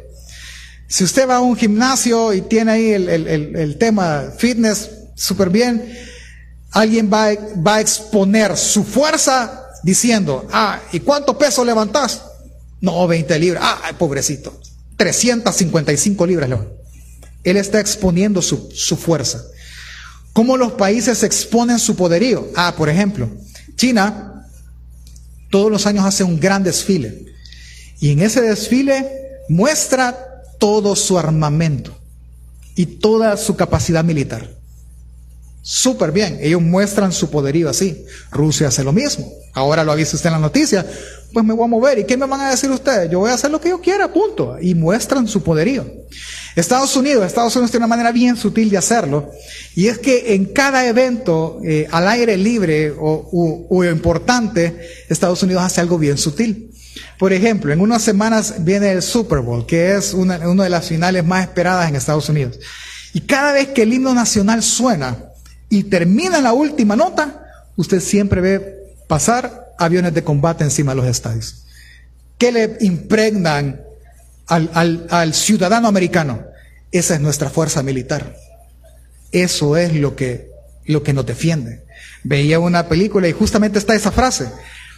[0.88, 5.84] Si usted va a un gimnasio y tiene ahí el, tema fitness súper bien,
[6.72, 7.30] alguien va,
[7.66, 12.22] va, a exponer su fuerza diciendo, ah, ¿y cuánto peso levantás?
[12.80, 13.62] No, 20 libras.
[13.64, 14.58] Ah, pobrecito.
[14.96, 16.50] 355 libras,
[17.42, 19.42] Él está exponiendo su, su fuerza.
[20.32, 22.48] cómo los países exponen su poderío.
[22.54, 23.28] Ah, por ejemplo,
[23.76, 24.46] China
[25.50, 27.24] todos los años hace un gran desfile
[27.98, 29.06] y en ese desfile
[29.48, 31.96] muestra todo su armamento
[32.76, 34.59] y toda su capacidad militar.
[35.62, 38.06] Súper bien, ellos muestran su poderío así.
[38.30, 39.30] Rusia hace lo mismo.
[39.52, 40.86] Ahora lo ha visto usted en la noticia.
[41.32, 41.98] Pues me voy a mover.
[41.98, 43.10] ¿Y qué me van a decir ustedes?
[43.10, 44.56] Yo voy a hacer lo que yo quiera, punto.
[44.60, 45.86] Y muestran su poderío.
[46.56, 49.30] Estados Unidos, Estados Unidos tiene una manera bien sutil de hacerlo.
[49.74, 55.80] Y es que en cada evento eh, al aire libre o, importante, Estados Unidos hace
[55.80, 56.70] algo bien sutil.
[57.18, 61.24] Por ejemplo, en unas semanas viene el Super Bowl, que es una de las finales
[61.24, 62.58] más esperadas en Estados Unidos.
[63.12, 65.29] Y cada vez que el himno nacional suena
[65.70, 71.06] y termina la última nota, usted siempre ve pasar aviones de combate encima de los
[71.06, 71.64] estadios.
[72.36, 73.80] ¿Qué le impregnan
[74.46, 76.44] al, ciudadano americano?
[76.90, 78.36] Esa es nuestra fuerza militar.
[79.30, 80.50] Eso es lo que,
[80.86, 81.84] lo que nos defiende.
[82.24, 84.48] Veía una película y justamente está esa frase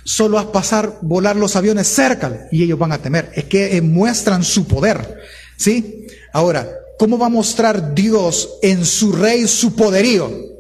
[0.04, 3.30] solo a pasar, volar los aviones cerca y ellos van a temer.
[3.34, 5.20] Es que eh, muestran su poder.
[5.56, 6.06] ¿Sí?
[6.32, 10.51] Ahora, ¿cómo va a mostrar Dios en su rey su poderío?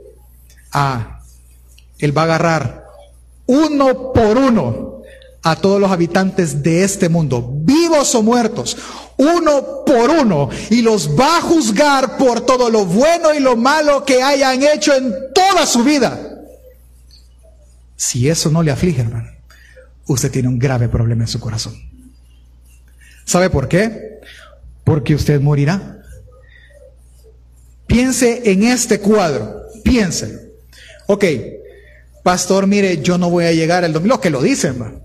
[0.72, 1.20] Ah,
[1.98, 2.84] Él va a agarrar
[3.46, 5.02] uno por uno
[5.42, 8.76] a todos los habitantes de este mundo, vivos o muertos,
[9.16, 14.04] uno por uno, y los va a juzgar por todo lo bueno y lo malo
[14.04, 16.28] que hayan hecho en toda su vida.
[17.96, 19.30] Si eso no le aflige, hermano,
[20.06, 21.74] usted tiene un grave problema en su corazón.
[23.24, 24.20] ¿Sabe por qué?
[24.84, 26.02] Porque usted morirá.
[27.86, 30.41] Piense en este cuadro, piense.
[31.06, 31.24] Ok,
[32.22, 35.02] pastor, mire, yo no voy a llegar el domingo, lo que lo dicen,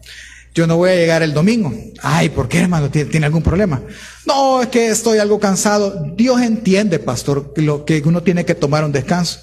[0.54, 1.72] yo no voy a llegar el domingo.
[2.02, 2.90] Ay, ¿por qué, hermano?
[2.90, 3.82] ¿Tiene, algún problema?
[4.26, 6.04] No, es que estoy algo cansado.
[6.16, 9.40] Dios entiende, pastor, lo que uno tiene que tomar un descanso.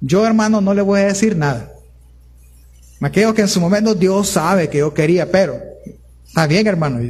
[0.00, 1.72] Yo, hermano, no le voy a decir nada.
[3.00, 5.60] Me quedo que en su momento Dios sabe que yo quería, pero
[6.26, 7.00] está bien, hermano.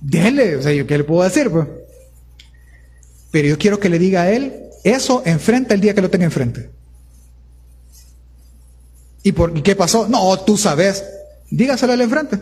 [0.00, 1.50] Déjele, o sea, ¿qué le puedo decir?
[1.50, 1.68] Pues?
[3.30, 6.24] Pero yo quiero que le diga a él eso enfrente el día que lo tenga
[6.24, 6.70] enfrente.
[9.22, 10.08] ¿Y por qué pasó?
[10.08, 11.04] No, tú sabes.
[11.50, 12.38] Dígaselo al enfrente.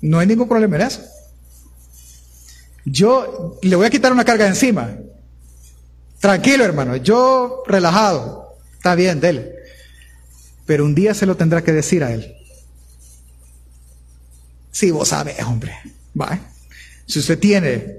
[0.00, 1.02] No hay ningún problema en eso.
[2.84, 4.96] Yo le voy a quitar una carga encima.
[6.20, 6.96] Tranquilo, hermano.
[6.96, 8.56] Yo relajado.
[8.78, 9.60] Está bien, dele
[10.70, 12.32] pero un día se lo tendrá que decir a él.
[14.70, 15.76] Sí, vos sabes, hombre.
[16.18, 16.38] ¿Va?
[17.06, 17.96] Si usted tiene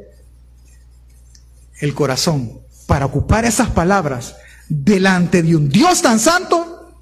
[1.82, 4.38] el corazón para ocupar esas palabras
[4.72, 6.94] delante de un Dios tan santo,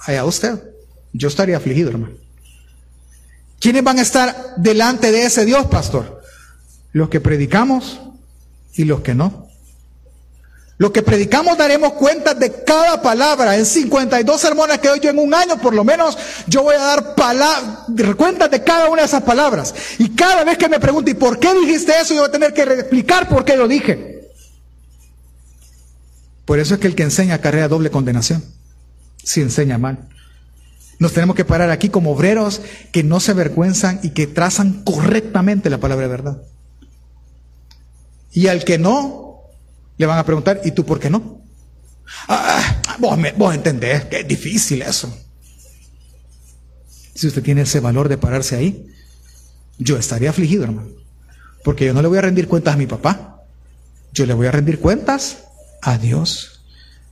[0.00, 0.62] allá usted.
[1.14, 2.14] Yo estaría afligido, hermano.
[3.58, 6.20] ¿Quiénes van a estar delante de ese Dios, pastor?
[6.92, 7.98] Los que predicamos
[8.74, 9.48] y los que no.
[10.76, 13.56] Lo que predicamos daremos cuenta de cada palabra.
[13.56, 16.16] En 52 sermones que doy yo en un año, por lo menos,
[16.46, 17.14] yo voy a dar
[18.16, 19.74] cuenta de cada una de esas palabras.
[19.98, 22.12] Y cada vez que me pregunte, ¿y por qué dijiste eso?
[22.12, 24.17] Yo voy a tener que explicar por qué lo dije.
[26.48, 28.42] Por eso es que el que enseña carrera doble condenación.
[29.22, 30.08] Si enseña mal.
[30.98, 35.68] Nos tenemos que parar aquí como obreros que no se avergüenzan y que trazan correctamente
[35.68, 36.42] la palabra de verdad.
[38.32, 39.42] Y al que no,
[39.98, 41.42] le van a preguntar, ¿y tú por qué no?
[42.28, 45.14] Ah, vos, vos entendés que es difícil eso.
[47.14, 48.86] Si usted tiene ese valor de pararse ahí,
[49.76, 50.88] yo estaría afligido, hermano.
[51.62, 53.42] Porque yo no le voy a rendir cuentas a mi papá.
[54.14, 55.44] Yo le voy a rendir cuentas
[55.82, 56.60] a Dios.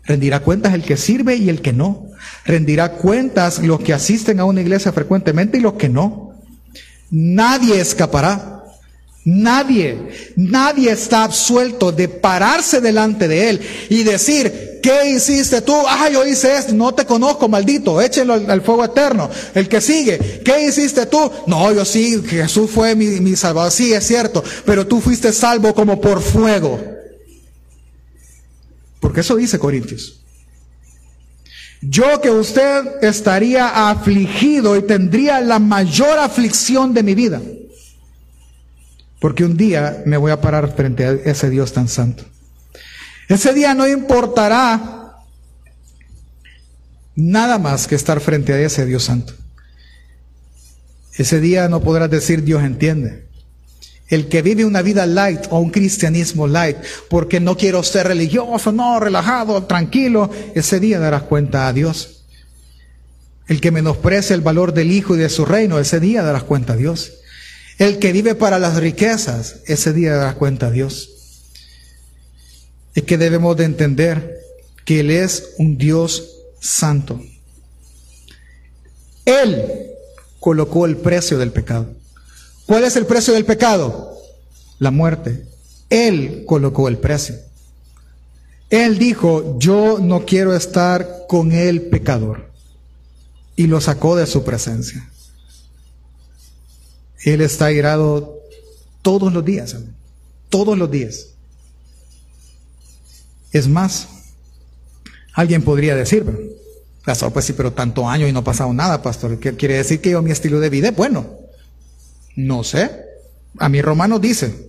[0.05, 2.07] Rendirá cuentas el que sirve y el que no.
[2.45, 6.33] Rendirá cuentas los que asisten a una iglesia frecuentemente y los que no.
[7.11, 8.53] Nadie escapará.
[9.25, 9.99] Nadie,
[10.37, 15.75] nadie está absuelto de pararse delante de Él y decir, ¿qué hiciste tú?
[15.85, 19.29] Ah, yo hice esto, no te conozco, maldito, échenlo al, fuego eterno.
[19.53, 21.29] El que sigue, ¿qué hiciste tú?
[21.49, 25.75] No, yo sí, Jesús fue mi, mi salvador, sí, es cierto, pero tú fuiste salvo
[25.75, 26.96] como por fuego.
[29.07, 30.21] Porque eso dice Corintios.
[31.81, 37.41] Yo que usted estaría afligido y tendría la mayor aflicción de mi vida.
[39.21, 42.25] Porque un día me voy a parar frente a ese Dios tan santo.
[43.29, 45.19] Ese día no importará
[47.15, 49.35] nada más que estar frente a ese Dios santo.
[51.13, 53.26] Ese día no podrás decir Dios entiende.
[54.09, 56.77] El que vive una vida light o un cristianismo light,
[57.09, 62.23] porque no quiero ser religioso, no, relajado, tranquilo, ese día darás cuenta a Dios.
[63.49, 66.75] El que menosprecia el valor del Hijo y de su reino, ese día darás cuenta
[66.75, 67.15] a Dios.
[67.79, 71.11] El que vive para las riquezas, ese día dará cuenta a Dios.
[72.95, 74.41] es que debemos de entender
[74.85, 77.21] que Él es un Dios santo.
[79.27, 79.63] Él
[80.41, 81.91] colocó el precio del pecado.
[82.67, 84.19] ¿Cuál es el precio del pecado?
[84.79, 85.47] La muerte.
[85.89, 87.37] Él colocó el precio.
[88.71, 92.51] Él dijo, yo no quiero estar con el pecador.
[93.55, 95.09] Y lo sacó de su presencia.
[97.25, 98.41] Él está irado
[99.03, 99.77] todos los días,
[100.49, 101.29] todos los días.
[103.53, 104.09] Es más,
[105.33, 106.25] alguien podría decir,
[107.05, 109.39] pues sí, pero tanto año y no ha pasado nada, pastor.
[109.39, 111.36] ¿Qué quiere decir que yo mi estilo de vida es bueno?
[112.37, 112.91] No sé.
[113.59, 114.69] A mí Romano dice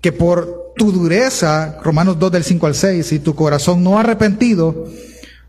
[0.00, 4.88] que por tu dureza, Romanos 2 del 5 al 6, y tu corazón no arrepentido,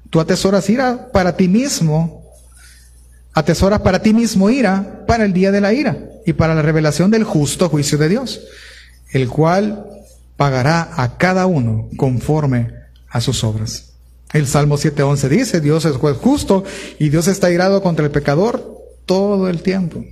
[0.09, 2.23] tú atesoras ira para ti mismo,
[3.33, 7.11] atesoras para ti mismo ira para el día de la ira y para la revelación
[7.11, 8.41] del justo juicio de Dios,
[9.11, 9.85] el cual
[10.37, 12.71] pagará a cada uno conforme
[13.09, 13.93] a sus obras.
[14.33, 16.63] El Salmo 7.11 dice, Dios es juez justo
[16.99, 20.03] y Dios está irado contra el pecador todo el tiempo.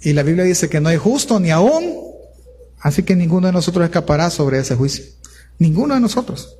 [0.00, 1.94] Y la Biblia dice que no hay justo ni aún,
[2.80, 5.04] así que ninguno de nosotros escapará sobre ese juicio.
[5.58, 6.56] Ninguno de nosotros.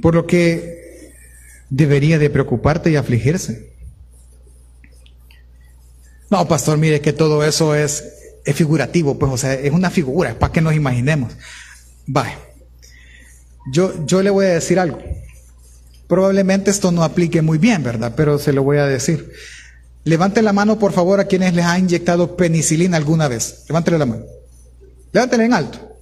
[0.00, 1.12] Por lo que
[1.70, 3.72] debería de preocuparte y afligirse.
[6.30, 8.04] No, pastor, mire que todo eso es,
[8.44, 11.32] es figurativo, pues, o sea, es una figura, es para que nos imaginemos.
[12.06, 12.32] Vale.
[13.72, 14.98] Yo, yo le voy a decir algo.
[16.06, 18.14] Probablemente esto no aplique muy bien, ¿verdad?
[18.16, 19.32] Pero se lo voy a decir.
[20.04, 23.64] Levante la mano, por favor, a quienes les ha inyectado penicilina alguna vez.
[23.68, 24.24] Levántele la mano.
[25.12, 25.96] Levántela en alto.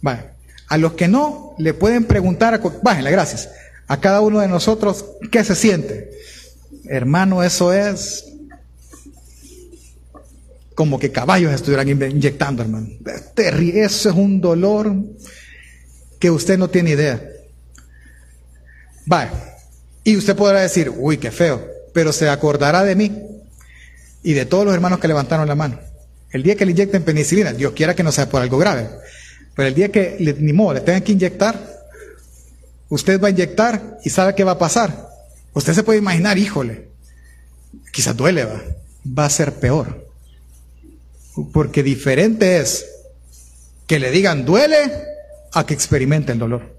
[0.00, 0.32] Vale.
[0.68, 3.50] A los que no, le pueden preguntar, a, bájenle, gracias.
[3.86, 6.10] A cada uno de nosotros, ¿qué se siente?
[6.84, 8.24] Hermano, eso es
[10.74, 12.88] como que caballos estuvieran inyectando, hermano.
[13.36, 14.94] Eso es un dolor
[16.18, 17.22] que usted no tiene idea.
[19.06, 19.32] Vaya.
[20.04, 23.12] Y usted podrá decir, uy, qué feo, pero se acordará de mí
[24.22, 25.78] y de todos los hermanos que levantaron la mano.
[26.30, 28.88] El día que le inyecten penicilina, Dios quiera que no sea por algo grave,
[29.54, 31.58] pero el día que le, ni modo, le tengan que inyectar,
[32.88, 35.10] usted va a inyectar y sabe qué va a pasar.
[35.52, 36.88] Usted se puede imaginar, híjole,
[37.92, 38.62] quizás duele, va,
[39.06, 40.08] va a ser peor.
[41.52, 42.86] Porque diferente es
[43.86, 44.90] que le digan duele
[45.52, 46.71] a que experimente el dolor.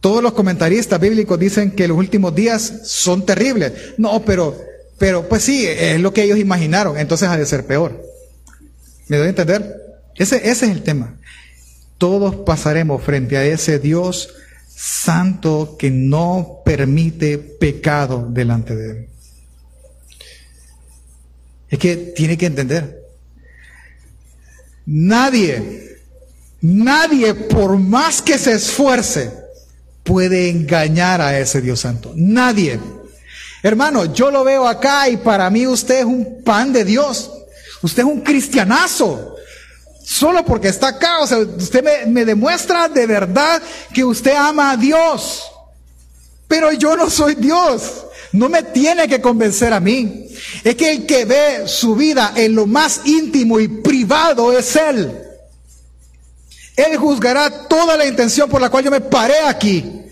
[0.00, 3.72] Todos los comentaristas bíblicos dicen que los últimos días son terribles.
[3.98, 4.58] No, pero,
[4.98, 8.02] pero pues sí, es lo que ellos imaginaron, entonces ha de ser peor.
[9.08, 9.76] ¿Me doy a entender?
[10.16, 11.18] Ese, ese es el tema.
[11.98, 14.30] Todos pasaremos frente a ese Dios
[14.68, 19.08] santo que no permite pecado delante de él.
[21.68, 23.02] Es que tiene que entender.
[24.86, 25.98] Nadie,
[26.60, 29.30] nadie por más que se esfuerce,
[30.02, 32.12] puede engañar a ese Dios Santo.
[32.14, 32.80] Nadie.
[33.62, 37.30] Hermano, yo lo veo acá y para mí usted es un pan de Dios.
[37.82, 39.36] Usted es un cristianazo.
[40.04, 44.76] Solo porque está acá, o sea, usted me, demuestra de verdad que usted ama a
[44.76, 45.44] Dios.
[46.48, 48.06] Pero yo no soy Dios.
[48.32, 50.26] No me tiene que convencer a mí.
[50.64, 55.29] Es que el que ve su vida en lo más íntimo y privado es Él.
[56.80, 60.02] Él juzgará toda la intención por la cual yo me paré aquí.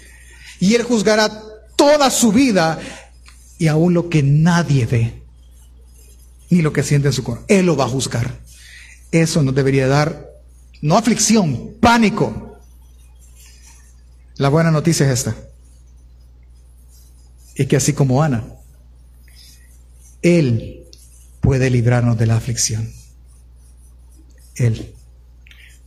[0.60, 1.30] Y Él juzgará
[1.76, 2.78] toda su vida
[3.58, 5.22] y aún lo que nadie ve,
[6.50, 7.46] ni lo que siente en su corazón.
[7.48, 8.40] Él lo va a juzgar.
[9.10, 10.28] Eso nos debería dar,
[10.82, 12.58] no aflicción, pánico.
[14.36, 15.34] La buena noticia es esta
[17.58, 18.44] es que así como Ana,
[20.22, 20.84] Él
[21.40, 22.90] puede librarnos de la aflicción.
[24.54, 24.94] Él.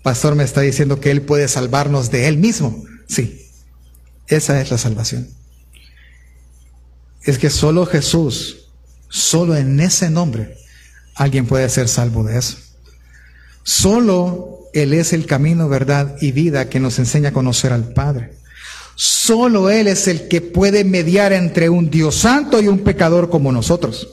[0.04, 2.84] Pastor me está diciendo que Él puede salvarnos de Él mismo.
[3.08, 3.48] Sí,
[4.28, 5.30] esa es la salvación.
[7.24, 8.70] Es que solo Jesús,
[9.10, 10.58] solo en ese nombre,
[11.16, 12.58] alguien puede ser salvo de eso.
[13.64, 18.34] Solo Él es el camino, verdad y vida que nos enseña a conocer al Padre.
[18.96, 23.52] Solo Él es el que puede mediar entre un Dios santo y un pecador como
[23.52, 24.08] nosotros.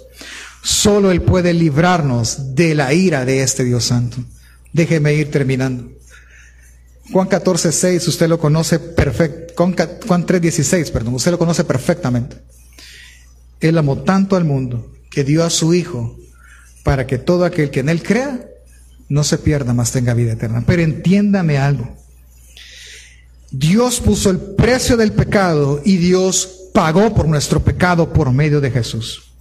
[0.62, 4.18] Solo Él puede librarnos de la ira de este Dios santo.
[4.72, 5.90] Déjeme ir terminando.
[7.12, 9.54] Juan 14, 6, usted lo conoce perfecto.
[10.06, 12.36] Juan 3, 16, perdón, usted lo conoce perfectamente.
[13.60, 16.16] Él amó tanto al mundo que dio a su Hijo
[16.82, 18.46] para que todo aquel que en Él crea
[19.08, 20.62] no se pierda, más tenga vida eterna.
[20.66, 21.96] Pero entiéndame algo.
[23.50, 28.70] Dios puso el precio del pecado y Dios pagó por nuestro pecado por medio de
[28.70, 29.32] Jesús.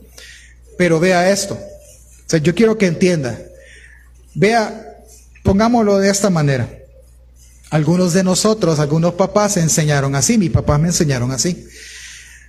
[0.77, 1.55] Pero vea esto.
[1.55, 3.37] O sea, yo quiero que entienda.
[4.33, 4.86] Vea,
[5.47, 6.67] Pongámoslo de esta manera.
[7.69, 11.65] Algunos de nosotros, algunos papás enseñaron así, mis papás me enseñaron así.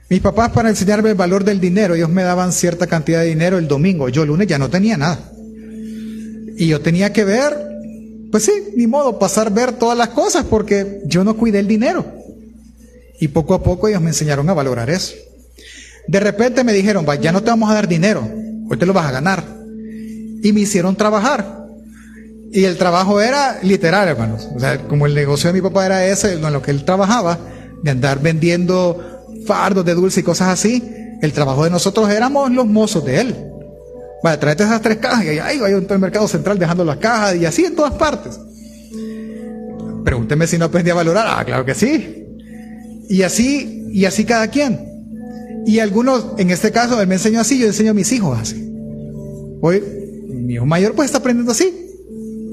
[0.08, 3.56] Mis papás para enseñarme el valor del dinero, ellos me daban cierta cantidad de dinero
[3.56, 5.30] el domingo, yo el lunes ya no tenía nada.
[6.56, 7.56] Y yo tenía que ver,
[8.32, 12.04] pues sí, ni modo, pasar ver todas las cosas porque yo no cuidé el dinero.
[13.20, 15.14] Y poco a poco ellos me enseñaron a valorar eso.
[16.08, 18.28] De repente me dijeron, ya no te vamos a dar dinero,
[18.68, 19.44] hoy te lo vas a ganar.
[20.42, 21.58] Y me hicieron trabajar.
[22.50, 24.48] Y el trabajo era literal, hermanos.
[24.54, 27.38] O sea, como el negocio de mi papá era ese, en lo que él trabajaba,
[27.82, 30.82] de andar vendiendo fardos de dulce y cosas así,
[31.20, 33.36] el trabajo de nosotros éramos los mozos de él.
[34.22, 37.46] Vaya, tráete esas tres cajas y ahí todo el mercado central dejando las cajas y
[37.46, 38.38] así en todas partes.
[40.04, 41.26] Pregúnteme si no aprendí a valorar.
[41.28, 42.26] Ah, claro que sí.
[43.08, 44.88] Y así, y así cada quien.
[45.66, 48.72] Y algunos, en este caso, él me enseñó así, yo enseño a mis hijos así.
[49.60, 49.82] Hoy,
[50.28, 51.87] mi hijo mayor pues está aprendiendo así,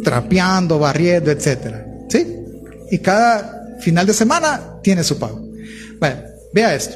[0.05, 1.85] trapeando, barriendo, etcétera.
[2.07, 2.25] ¿Sí?
[2.91, 5.45] Y cada final de semana tiene su pago.
[5.99, 6.15] Bueno,
[6.55, 6.95] Vea esto.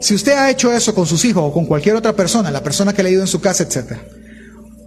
[0.00, 2.92] Si usted ha hecho eso con sus hijos o con cualquier otra persona, la persona
[2.92, 3.96] que le ha ido en su casa, etc.,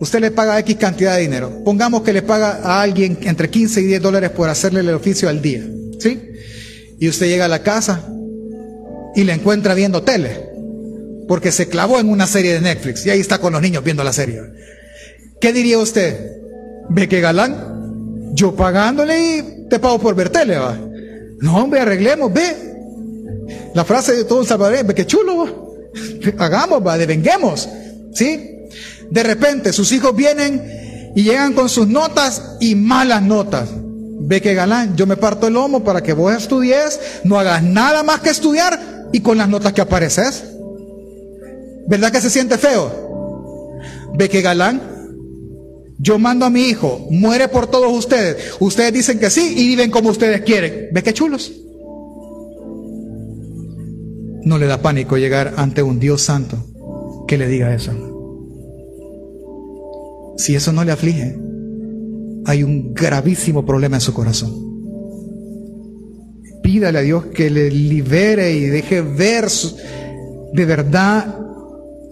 [0.02, 1.64] usted le paga X cantidad de dinero.
[1.64, 5.30] Pongamos que le paga a alguien entre 15 y 10 dólares por hacerle el oficio
[5.30, 5.66] al día.
[5.98, 6.22] ¿Sí?
[7.00, 8.06] Y usted llega a la casa
[9.16, 10.50] y le encuentra viendo tele,
[11.30, 14.04] porque se clavó en una serie de Netflix y ahí está con los niños viendo
[14.04, 14.42] la serie.
[15.40, 16.37] ¿Qué diría usted?
[16.90, 18.34] ¿Ve que galán?
[18.34, 20.78] Yo pagándole y te pago por ver tele, va.
[21.40, 22.68] No, hombre, arreglemos, ve,
[23.74, 25.76] la frase de todo un salvadoreño, que chulo,
[26.38, 27.70] hagamos, va, devenguemos,
[28.14, 28.68] ¿sí?
[29.10, 33.70] De repente sus hijos vienen y llegan con sus notas y malas notas.
[34.20, 38.04] Ve que galán, yo me parto el lomo para que vos estudies, no hagas nada
[38.04, 40.44] más que estudiar y con las notas que apareces.
[41.88, 43.80] ¿Verdad que se siente feo?
[44.16, 44.82] Ve que galán,
[46.00, 48.54] yo mando a mi hijo, muere por todos ustedes.
[48.60, 50.90] Ustedes dicen que sí y viven como ustedes quieren.
[50.92, 51.52] ¿Ve que chulos?
[54.48, 56.66] no le da pánico llegar ante un Dios santo
[57.28, 57.92] que le diga eso.
[60.38, 61.38] Si eso no le aflige,
[62.46, 64.66] hay un gravísimo problema en su corazón.
[66.64, 69.48] Pídale a Dios que le libere y deje ver
[70.54, 71.40] de verdad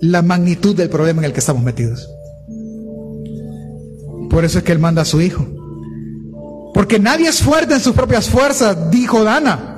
[0.02, 2.10] la magnitud del problema en el que estamos metidos.
[4.30, 5.46] Por eso es que Él manda a su Hijo.
[6.74, 9.72] Porque nadie es fuerte en sus propias fuerzas, dijo Dana.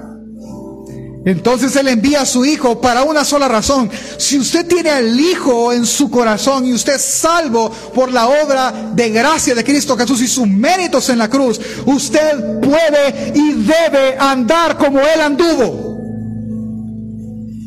[1.26, 3.90] Entonces Él envía a su Hijo para una sola razón.
[4.18, 8.92] Si usted tiene al Hijo en su corazón y usted es salvo por la obra
[8.96, 14.18] de gracia de Cristo Jesús y sus méritos en la cruz, usted puede y debe
[14.18, 15.98] andar como Él anduvo.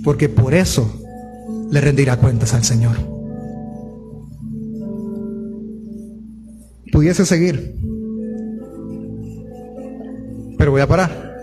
[0.02, 0.90] Porque por eso
[1.70, 3.09] le rendirá cuentas al Señor.
[7.00, 7.76] Pudiese seguir,
[10.58, 11.34] pero voy a parar.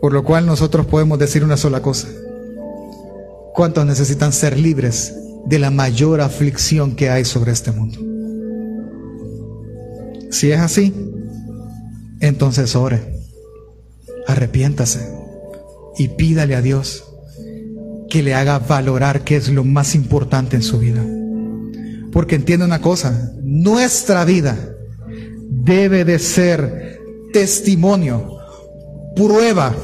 [0.00, 2.08] Por lo cual nosotros podemos decir una sola cosa.
[3.54, 5.14] ¿Cuántos necesitan ser libres
[5.46, 8.00] de la mayor aflicción que hay sobre este mundo?
[10.32, 10.92] Si es así,
[12.18, 13.22] entonces ore,
[14.26, 15.08] arrepiéntase
[15.98, 17.04] y pídale a Dios
[18.10, 21.04] que le haga valorar qué es lo más importante en su vida.
[22.14, 24.56] Porque entiende una cosa, nuestra vida
[25.50, 27.00] debe de ser
[27.32, 28.38] testimonio,
[29.16, 29.74] prueba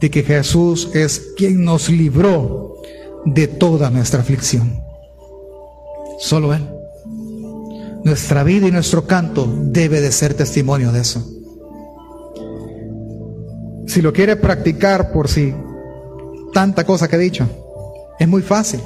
[0.00, 2.80] de que Jesús es quien nos libró
[3.26, 4.80] de toda nuestra aflicción.
[6.18, 6.66] Solo Él.
[8.04, 11.30] Nuestra vida y nuestro canto debe de ser testimonio de eso.
[13.86, 15.54] Si lo quiere practicar por si
[16.54, 17.46] tanta cosa que he dicho,
[18.18, 18.80] es muy fácil.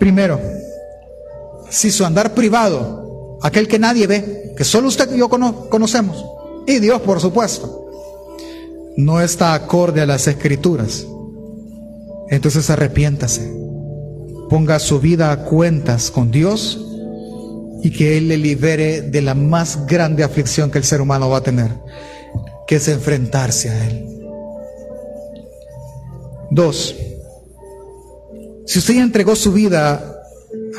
[0.00, 0.40] Primero,
[1.70, 6.24] si su andar privado, aquel que nadie ve, que solo usted y yo conocemos,
[6.66, 7.90] y Dios por supuesto,
[8.96, 11.06] no está acorde a las escrituras,
[12.28, 13.58] entonces arrepiéntase.
[14.48, 16.84] Ponga su vida a cuentas con Dios
[17.82, 21.38] y que Él le libere de la más grande aflicción que el ser humano va
[21.38, 21.70] a tener,
[22.66, 24.06] que es enfrentarse a Él.
[26.50, 26.96] Dos,
[28.66, 30.09] si usted entregó su vida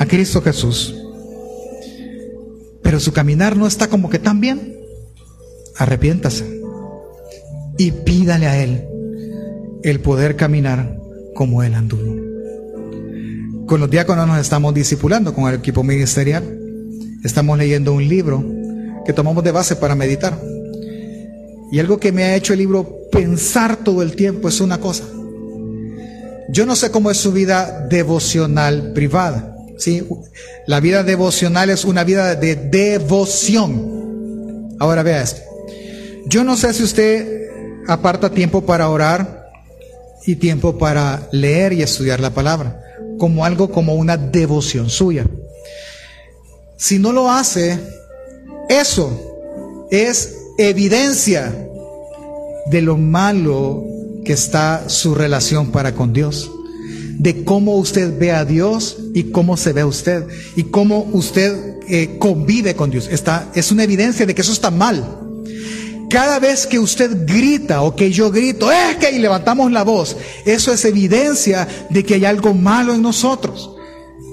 [0.02, 0.96] a Cristo Jesús,
[2.82, 4.76] pero su caminar no está como que tan bien,
[5.76, 6.60] arrepiéntase
[7.78, 8.84] y pídale a Él
[9.84, 10.98] el poder caminar
[11.36, 12.16] como Él anduvo.
[13.68, 16.42] Con los diáconos nos estamos discipulando con el equipo ministerial.
[17.22, 18.44] Estamos leyendo un libro
[19.06, 20.36] que tomamos de base para meditar.
[21.70, 25.04] Y algo que me ha hecho el libro pensar todo el tiempo es una cosa.
[26.48, 29.51] Yo no sé cómo es su vida devocional privada.
[29.78, 30.06] ¿Sí?
[30.66, 34.02] La vida devocional es una vida de devoción.
[34.78, 35.42] Ahora vea esto.
[36.26, 37.50] Yo no sé si usted
[37.86, 39.48] aparta tiempo para orar
[40.26, 42.80] y tiempo para leer y estudiar la palabra,
[43.18, 45.26] como algo como una devoción suya.
[46.76, 47.78] Si no lo hace,
[48.68, 51.52] eso es evidencia
[52.70, 53.84] de lo malo
[54.24, 56.50] que está su relación para con Dios,
[57.18, 61.76] de cómo usted ve a Dios y cómo se ve a usted y cómo usted
[61.88, 63.08] eh, convive con Dios.
[63.10, 65.18] Está, es una evidencia de que eso está mal.
[66.08, 70.16] Cada vez que usted grita o que yo grito, es que y levantamos la voz,
[70.44, 73.74] eso es evidencia de que hay algo malo en nosotros,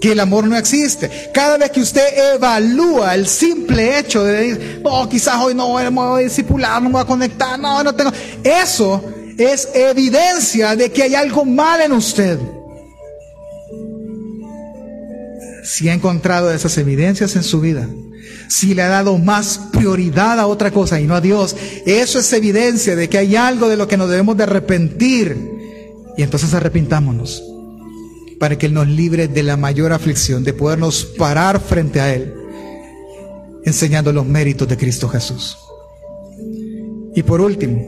[0.01, 1.09] que el amor no existe.
[1.33, 5.89] Cada vez que usted evalúa el simple hecho de decir, oh, quizás hoy no me
[5.89, 8.11] voy a discipular, no me voy a conectar, no, no tengo.
[8.43, 9.01] Eso
[9.37, 12.39] es evidencia de que hay algo mal en usted.
[15.69, 17.87] Si ha encontrado esas evidencias en su vida,
[18.47, 21.55] si le ha dado más prioridad a otra cosa y no a Dios,
[21.85, 25.37] eso es evidencia de que hay algo de lo que nos debemos de arrepentir.
[26.17, 27.43] Y entonces arrepintámonos
[28.39, 32.33] para que Él nos libre de la mayor aflicción, de podernos parar frente a Él,
[33.63, 35.55] enseñando los méritos de Cristo Jesús.
[37.13, 37.85] Y por último,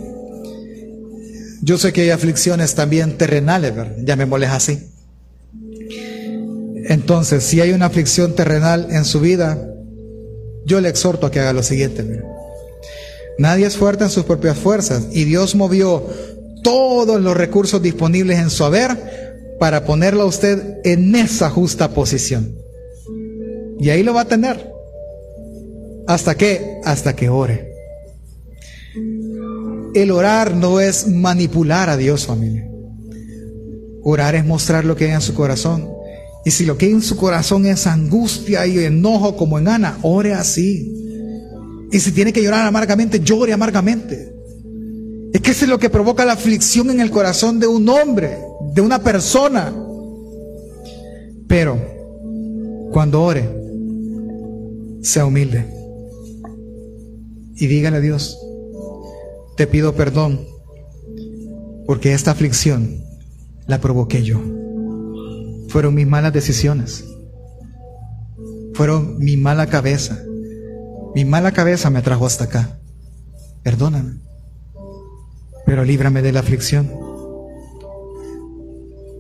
[1.64, 3.74] yo sé que hay aflicciones también terrenales,
[4.06, 4.91] llamémosles así.
[6.92, 9.58] Entonces, si hay una aflicción terrenal en su vida,
[10.66, 12.22] yo le exhorto a que haga lo siguiente.
[13.40, 16.06] Nadie es fuerte en sus propias fuerzas y Dios movió
[16.64, 22.58] todos los recursos disponibles en su haber para ponerlo a usted en esa justa posición.
[23.80, 24.70] Y ahí lo va a tener.
[26.08, 26.82] ¿Hasta qué?
[26.84, 27.72] Hasta que ore.
[29.96, 32.70] El orar no es manipular a Dios, familia.
[34.04, 35.91] Orar es mostrar lo que hay en su corazón.
[36.44, 39.98] Y si lo que hay en su corazón es angustia y enojo como en Ana,
[40.02, 40.92] ore así.
[41.92, 44.34] Y si tiene que llorar amargamente, llore amargamente.
[45.34, 48.38] Es que eso es lo que provoca la aflicción en el corazón de un hombre,
[48.74, 49.74] de una persona.
[51.48, 51.80] Pero
[52.92, 53.62] cuando ore,
[55.02, 55.66] sea humilde
[57.56, 58.40] y dígale a Dios,
[59.58, 60.48] te pido perdón
[61.86, 63.04] porque esta aflicción
[63.68, 64.61] la provoqué yo.
[65.72, 67.06] Fueron mis malas decisiones.
[68.74, 70.22] Fueron mi mala cabeza.
[71.16, 72.78] Mi mala cabeza me trajo hasta acá.
[73.64, 74.20] Perdóname.
[75.66, 76.92] Pero líbrame de la aflicción.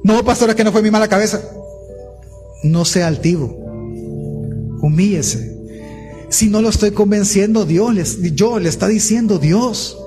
[0.03, 1.41] No, pastora, que no fue mi mala cabeza.
[2.63, 3.45] No sea altivo.
[4.81, 5.57] Humíllese.
[6.27, 10.00] Si no lo estoy convenciendo, Dios yo le está diciendo Dios.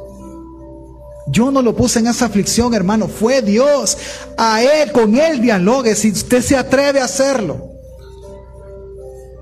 [1.26, 3.08] Yo no lo puse en esa aflicción, hermano.
[3.08, 3.96] Fue Dios.
[4.36, 7.70] A Él, con Él dialogue si usted se atreve a hacerlo.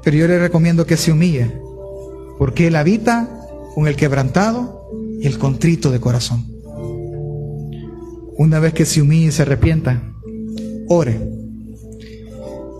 [0.04, 1.50] Pero yo le recomiendo que se humille.
[2.38, 3.28] Porque Él habita
[3.74, 4.88] con el quebrantado
[5.20, 6.46] y el contrito de corazón.
[8.36, 10.02] Una vez que se humille y se arrepienta,
[10.88, 11.20] ore.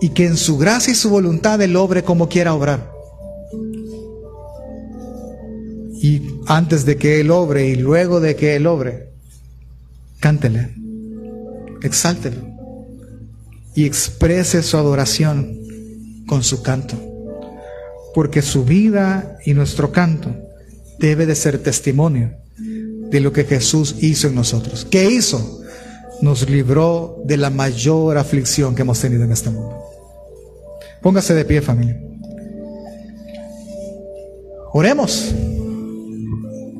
[0.01, 2.92] Y que en su gracia y su voluntad Él obre como quiera obrar.
[6.03, 9.07] Y antes de que Él obre y luego de que Él obre,
[10.19, 10.75] cántele,
[11.81, 12.41] exáltelo
[13.73, 15.57] y exprese su adoración
[16.27, 16.97] con su canto.
[18.13, 20.35] Porque su vida y nuestro canto
[20.99, 24.85] debe de ser testimonio de lo que Jesús hizo en nosotros.
[24.91, 25.61] ¿Qué hizo?
[26.21, 29.81] Nos libró de la mayor aflicción que hemos tenido en este mundo.
[31.01, 31.97] Póngase de pie, familia.
[34.73, 35.33] Oremos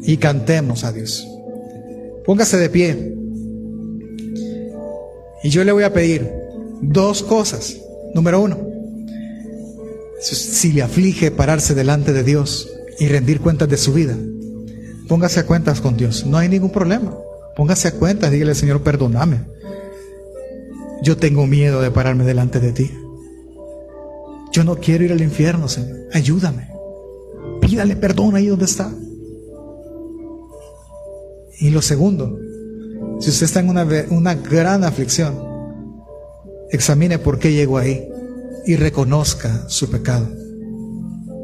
[0.03, 1.27] y cantemos a Dios.
[2.25, 3.15] Póngase de pie.
[5.43, 6.29] Y yo le voy a pedir
[6.81, 7.77] dos cosas.
[8.13, 8.57] Número uno,
[10.19, 14.15] si le aflige pararse delante de Dios y rendir cuentas de su vida,
[15.07, 16.25] póngase a cuentas con Dios.
[16.25, 17.17] No hay ningún problema.
[17.55, 19.41] Póngase a cuentas, dígale, Señor, perdóname.
[21.03, 22.91] Yo tengo miedo de pararme delante de ti.
[24.53, 25.97] Yo no quiero ir al infierno, Señor.
[26.13, 26.69] Ayúdame.
[27.59, 28.91] Pídale perdón ahí donde está.
[31.59, 32.39] Y lo segundo,
[33.19, 35.39] si usted está en una, una gran aflicción,
[36.71, 38.07] examine por qué llegó ahí
[38.65, 40.27] y reconozca su pecado.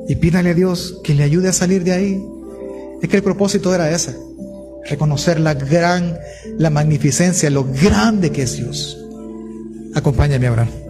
[0.08, 2.24] Y pídale a Dios que le ayude a salir de ahí.
[3.02, 4.16] Es que el propósito era ese,
[4.90, 6.18] reconocer la gran,
[6.58, 8.98] la magnificencia, lo grande que es Dios.
[9.94, 10.89] Acompáñame a.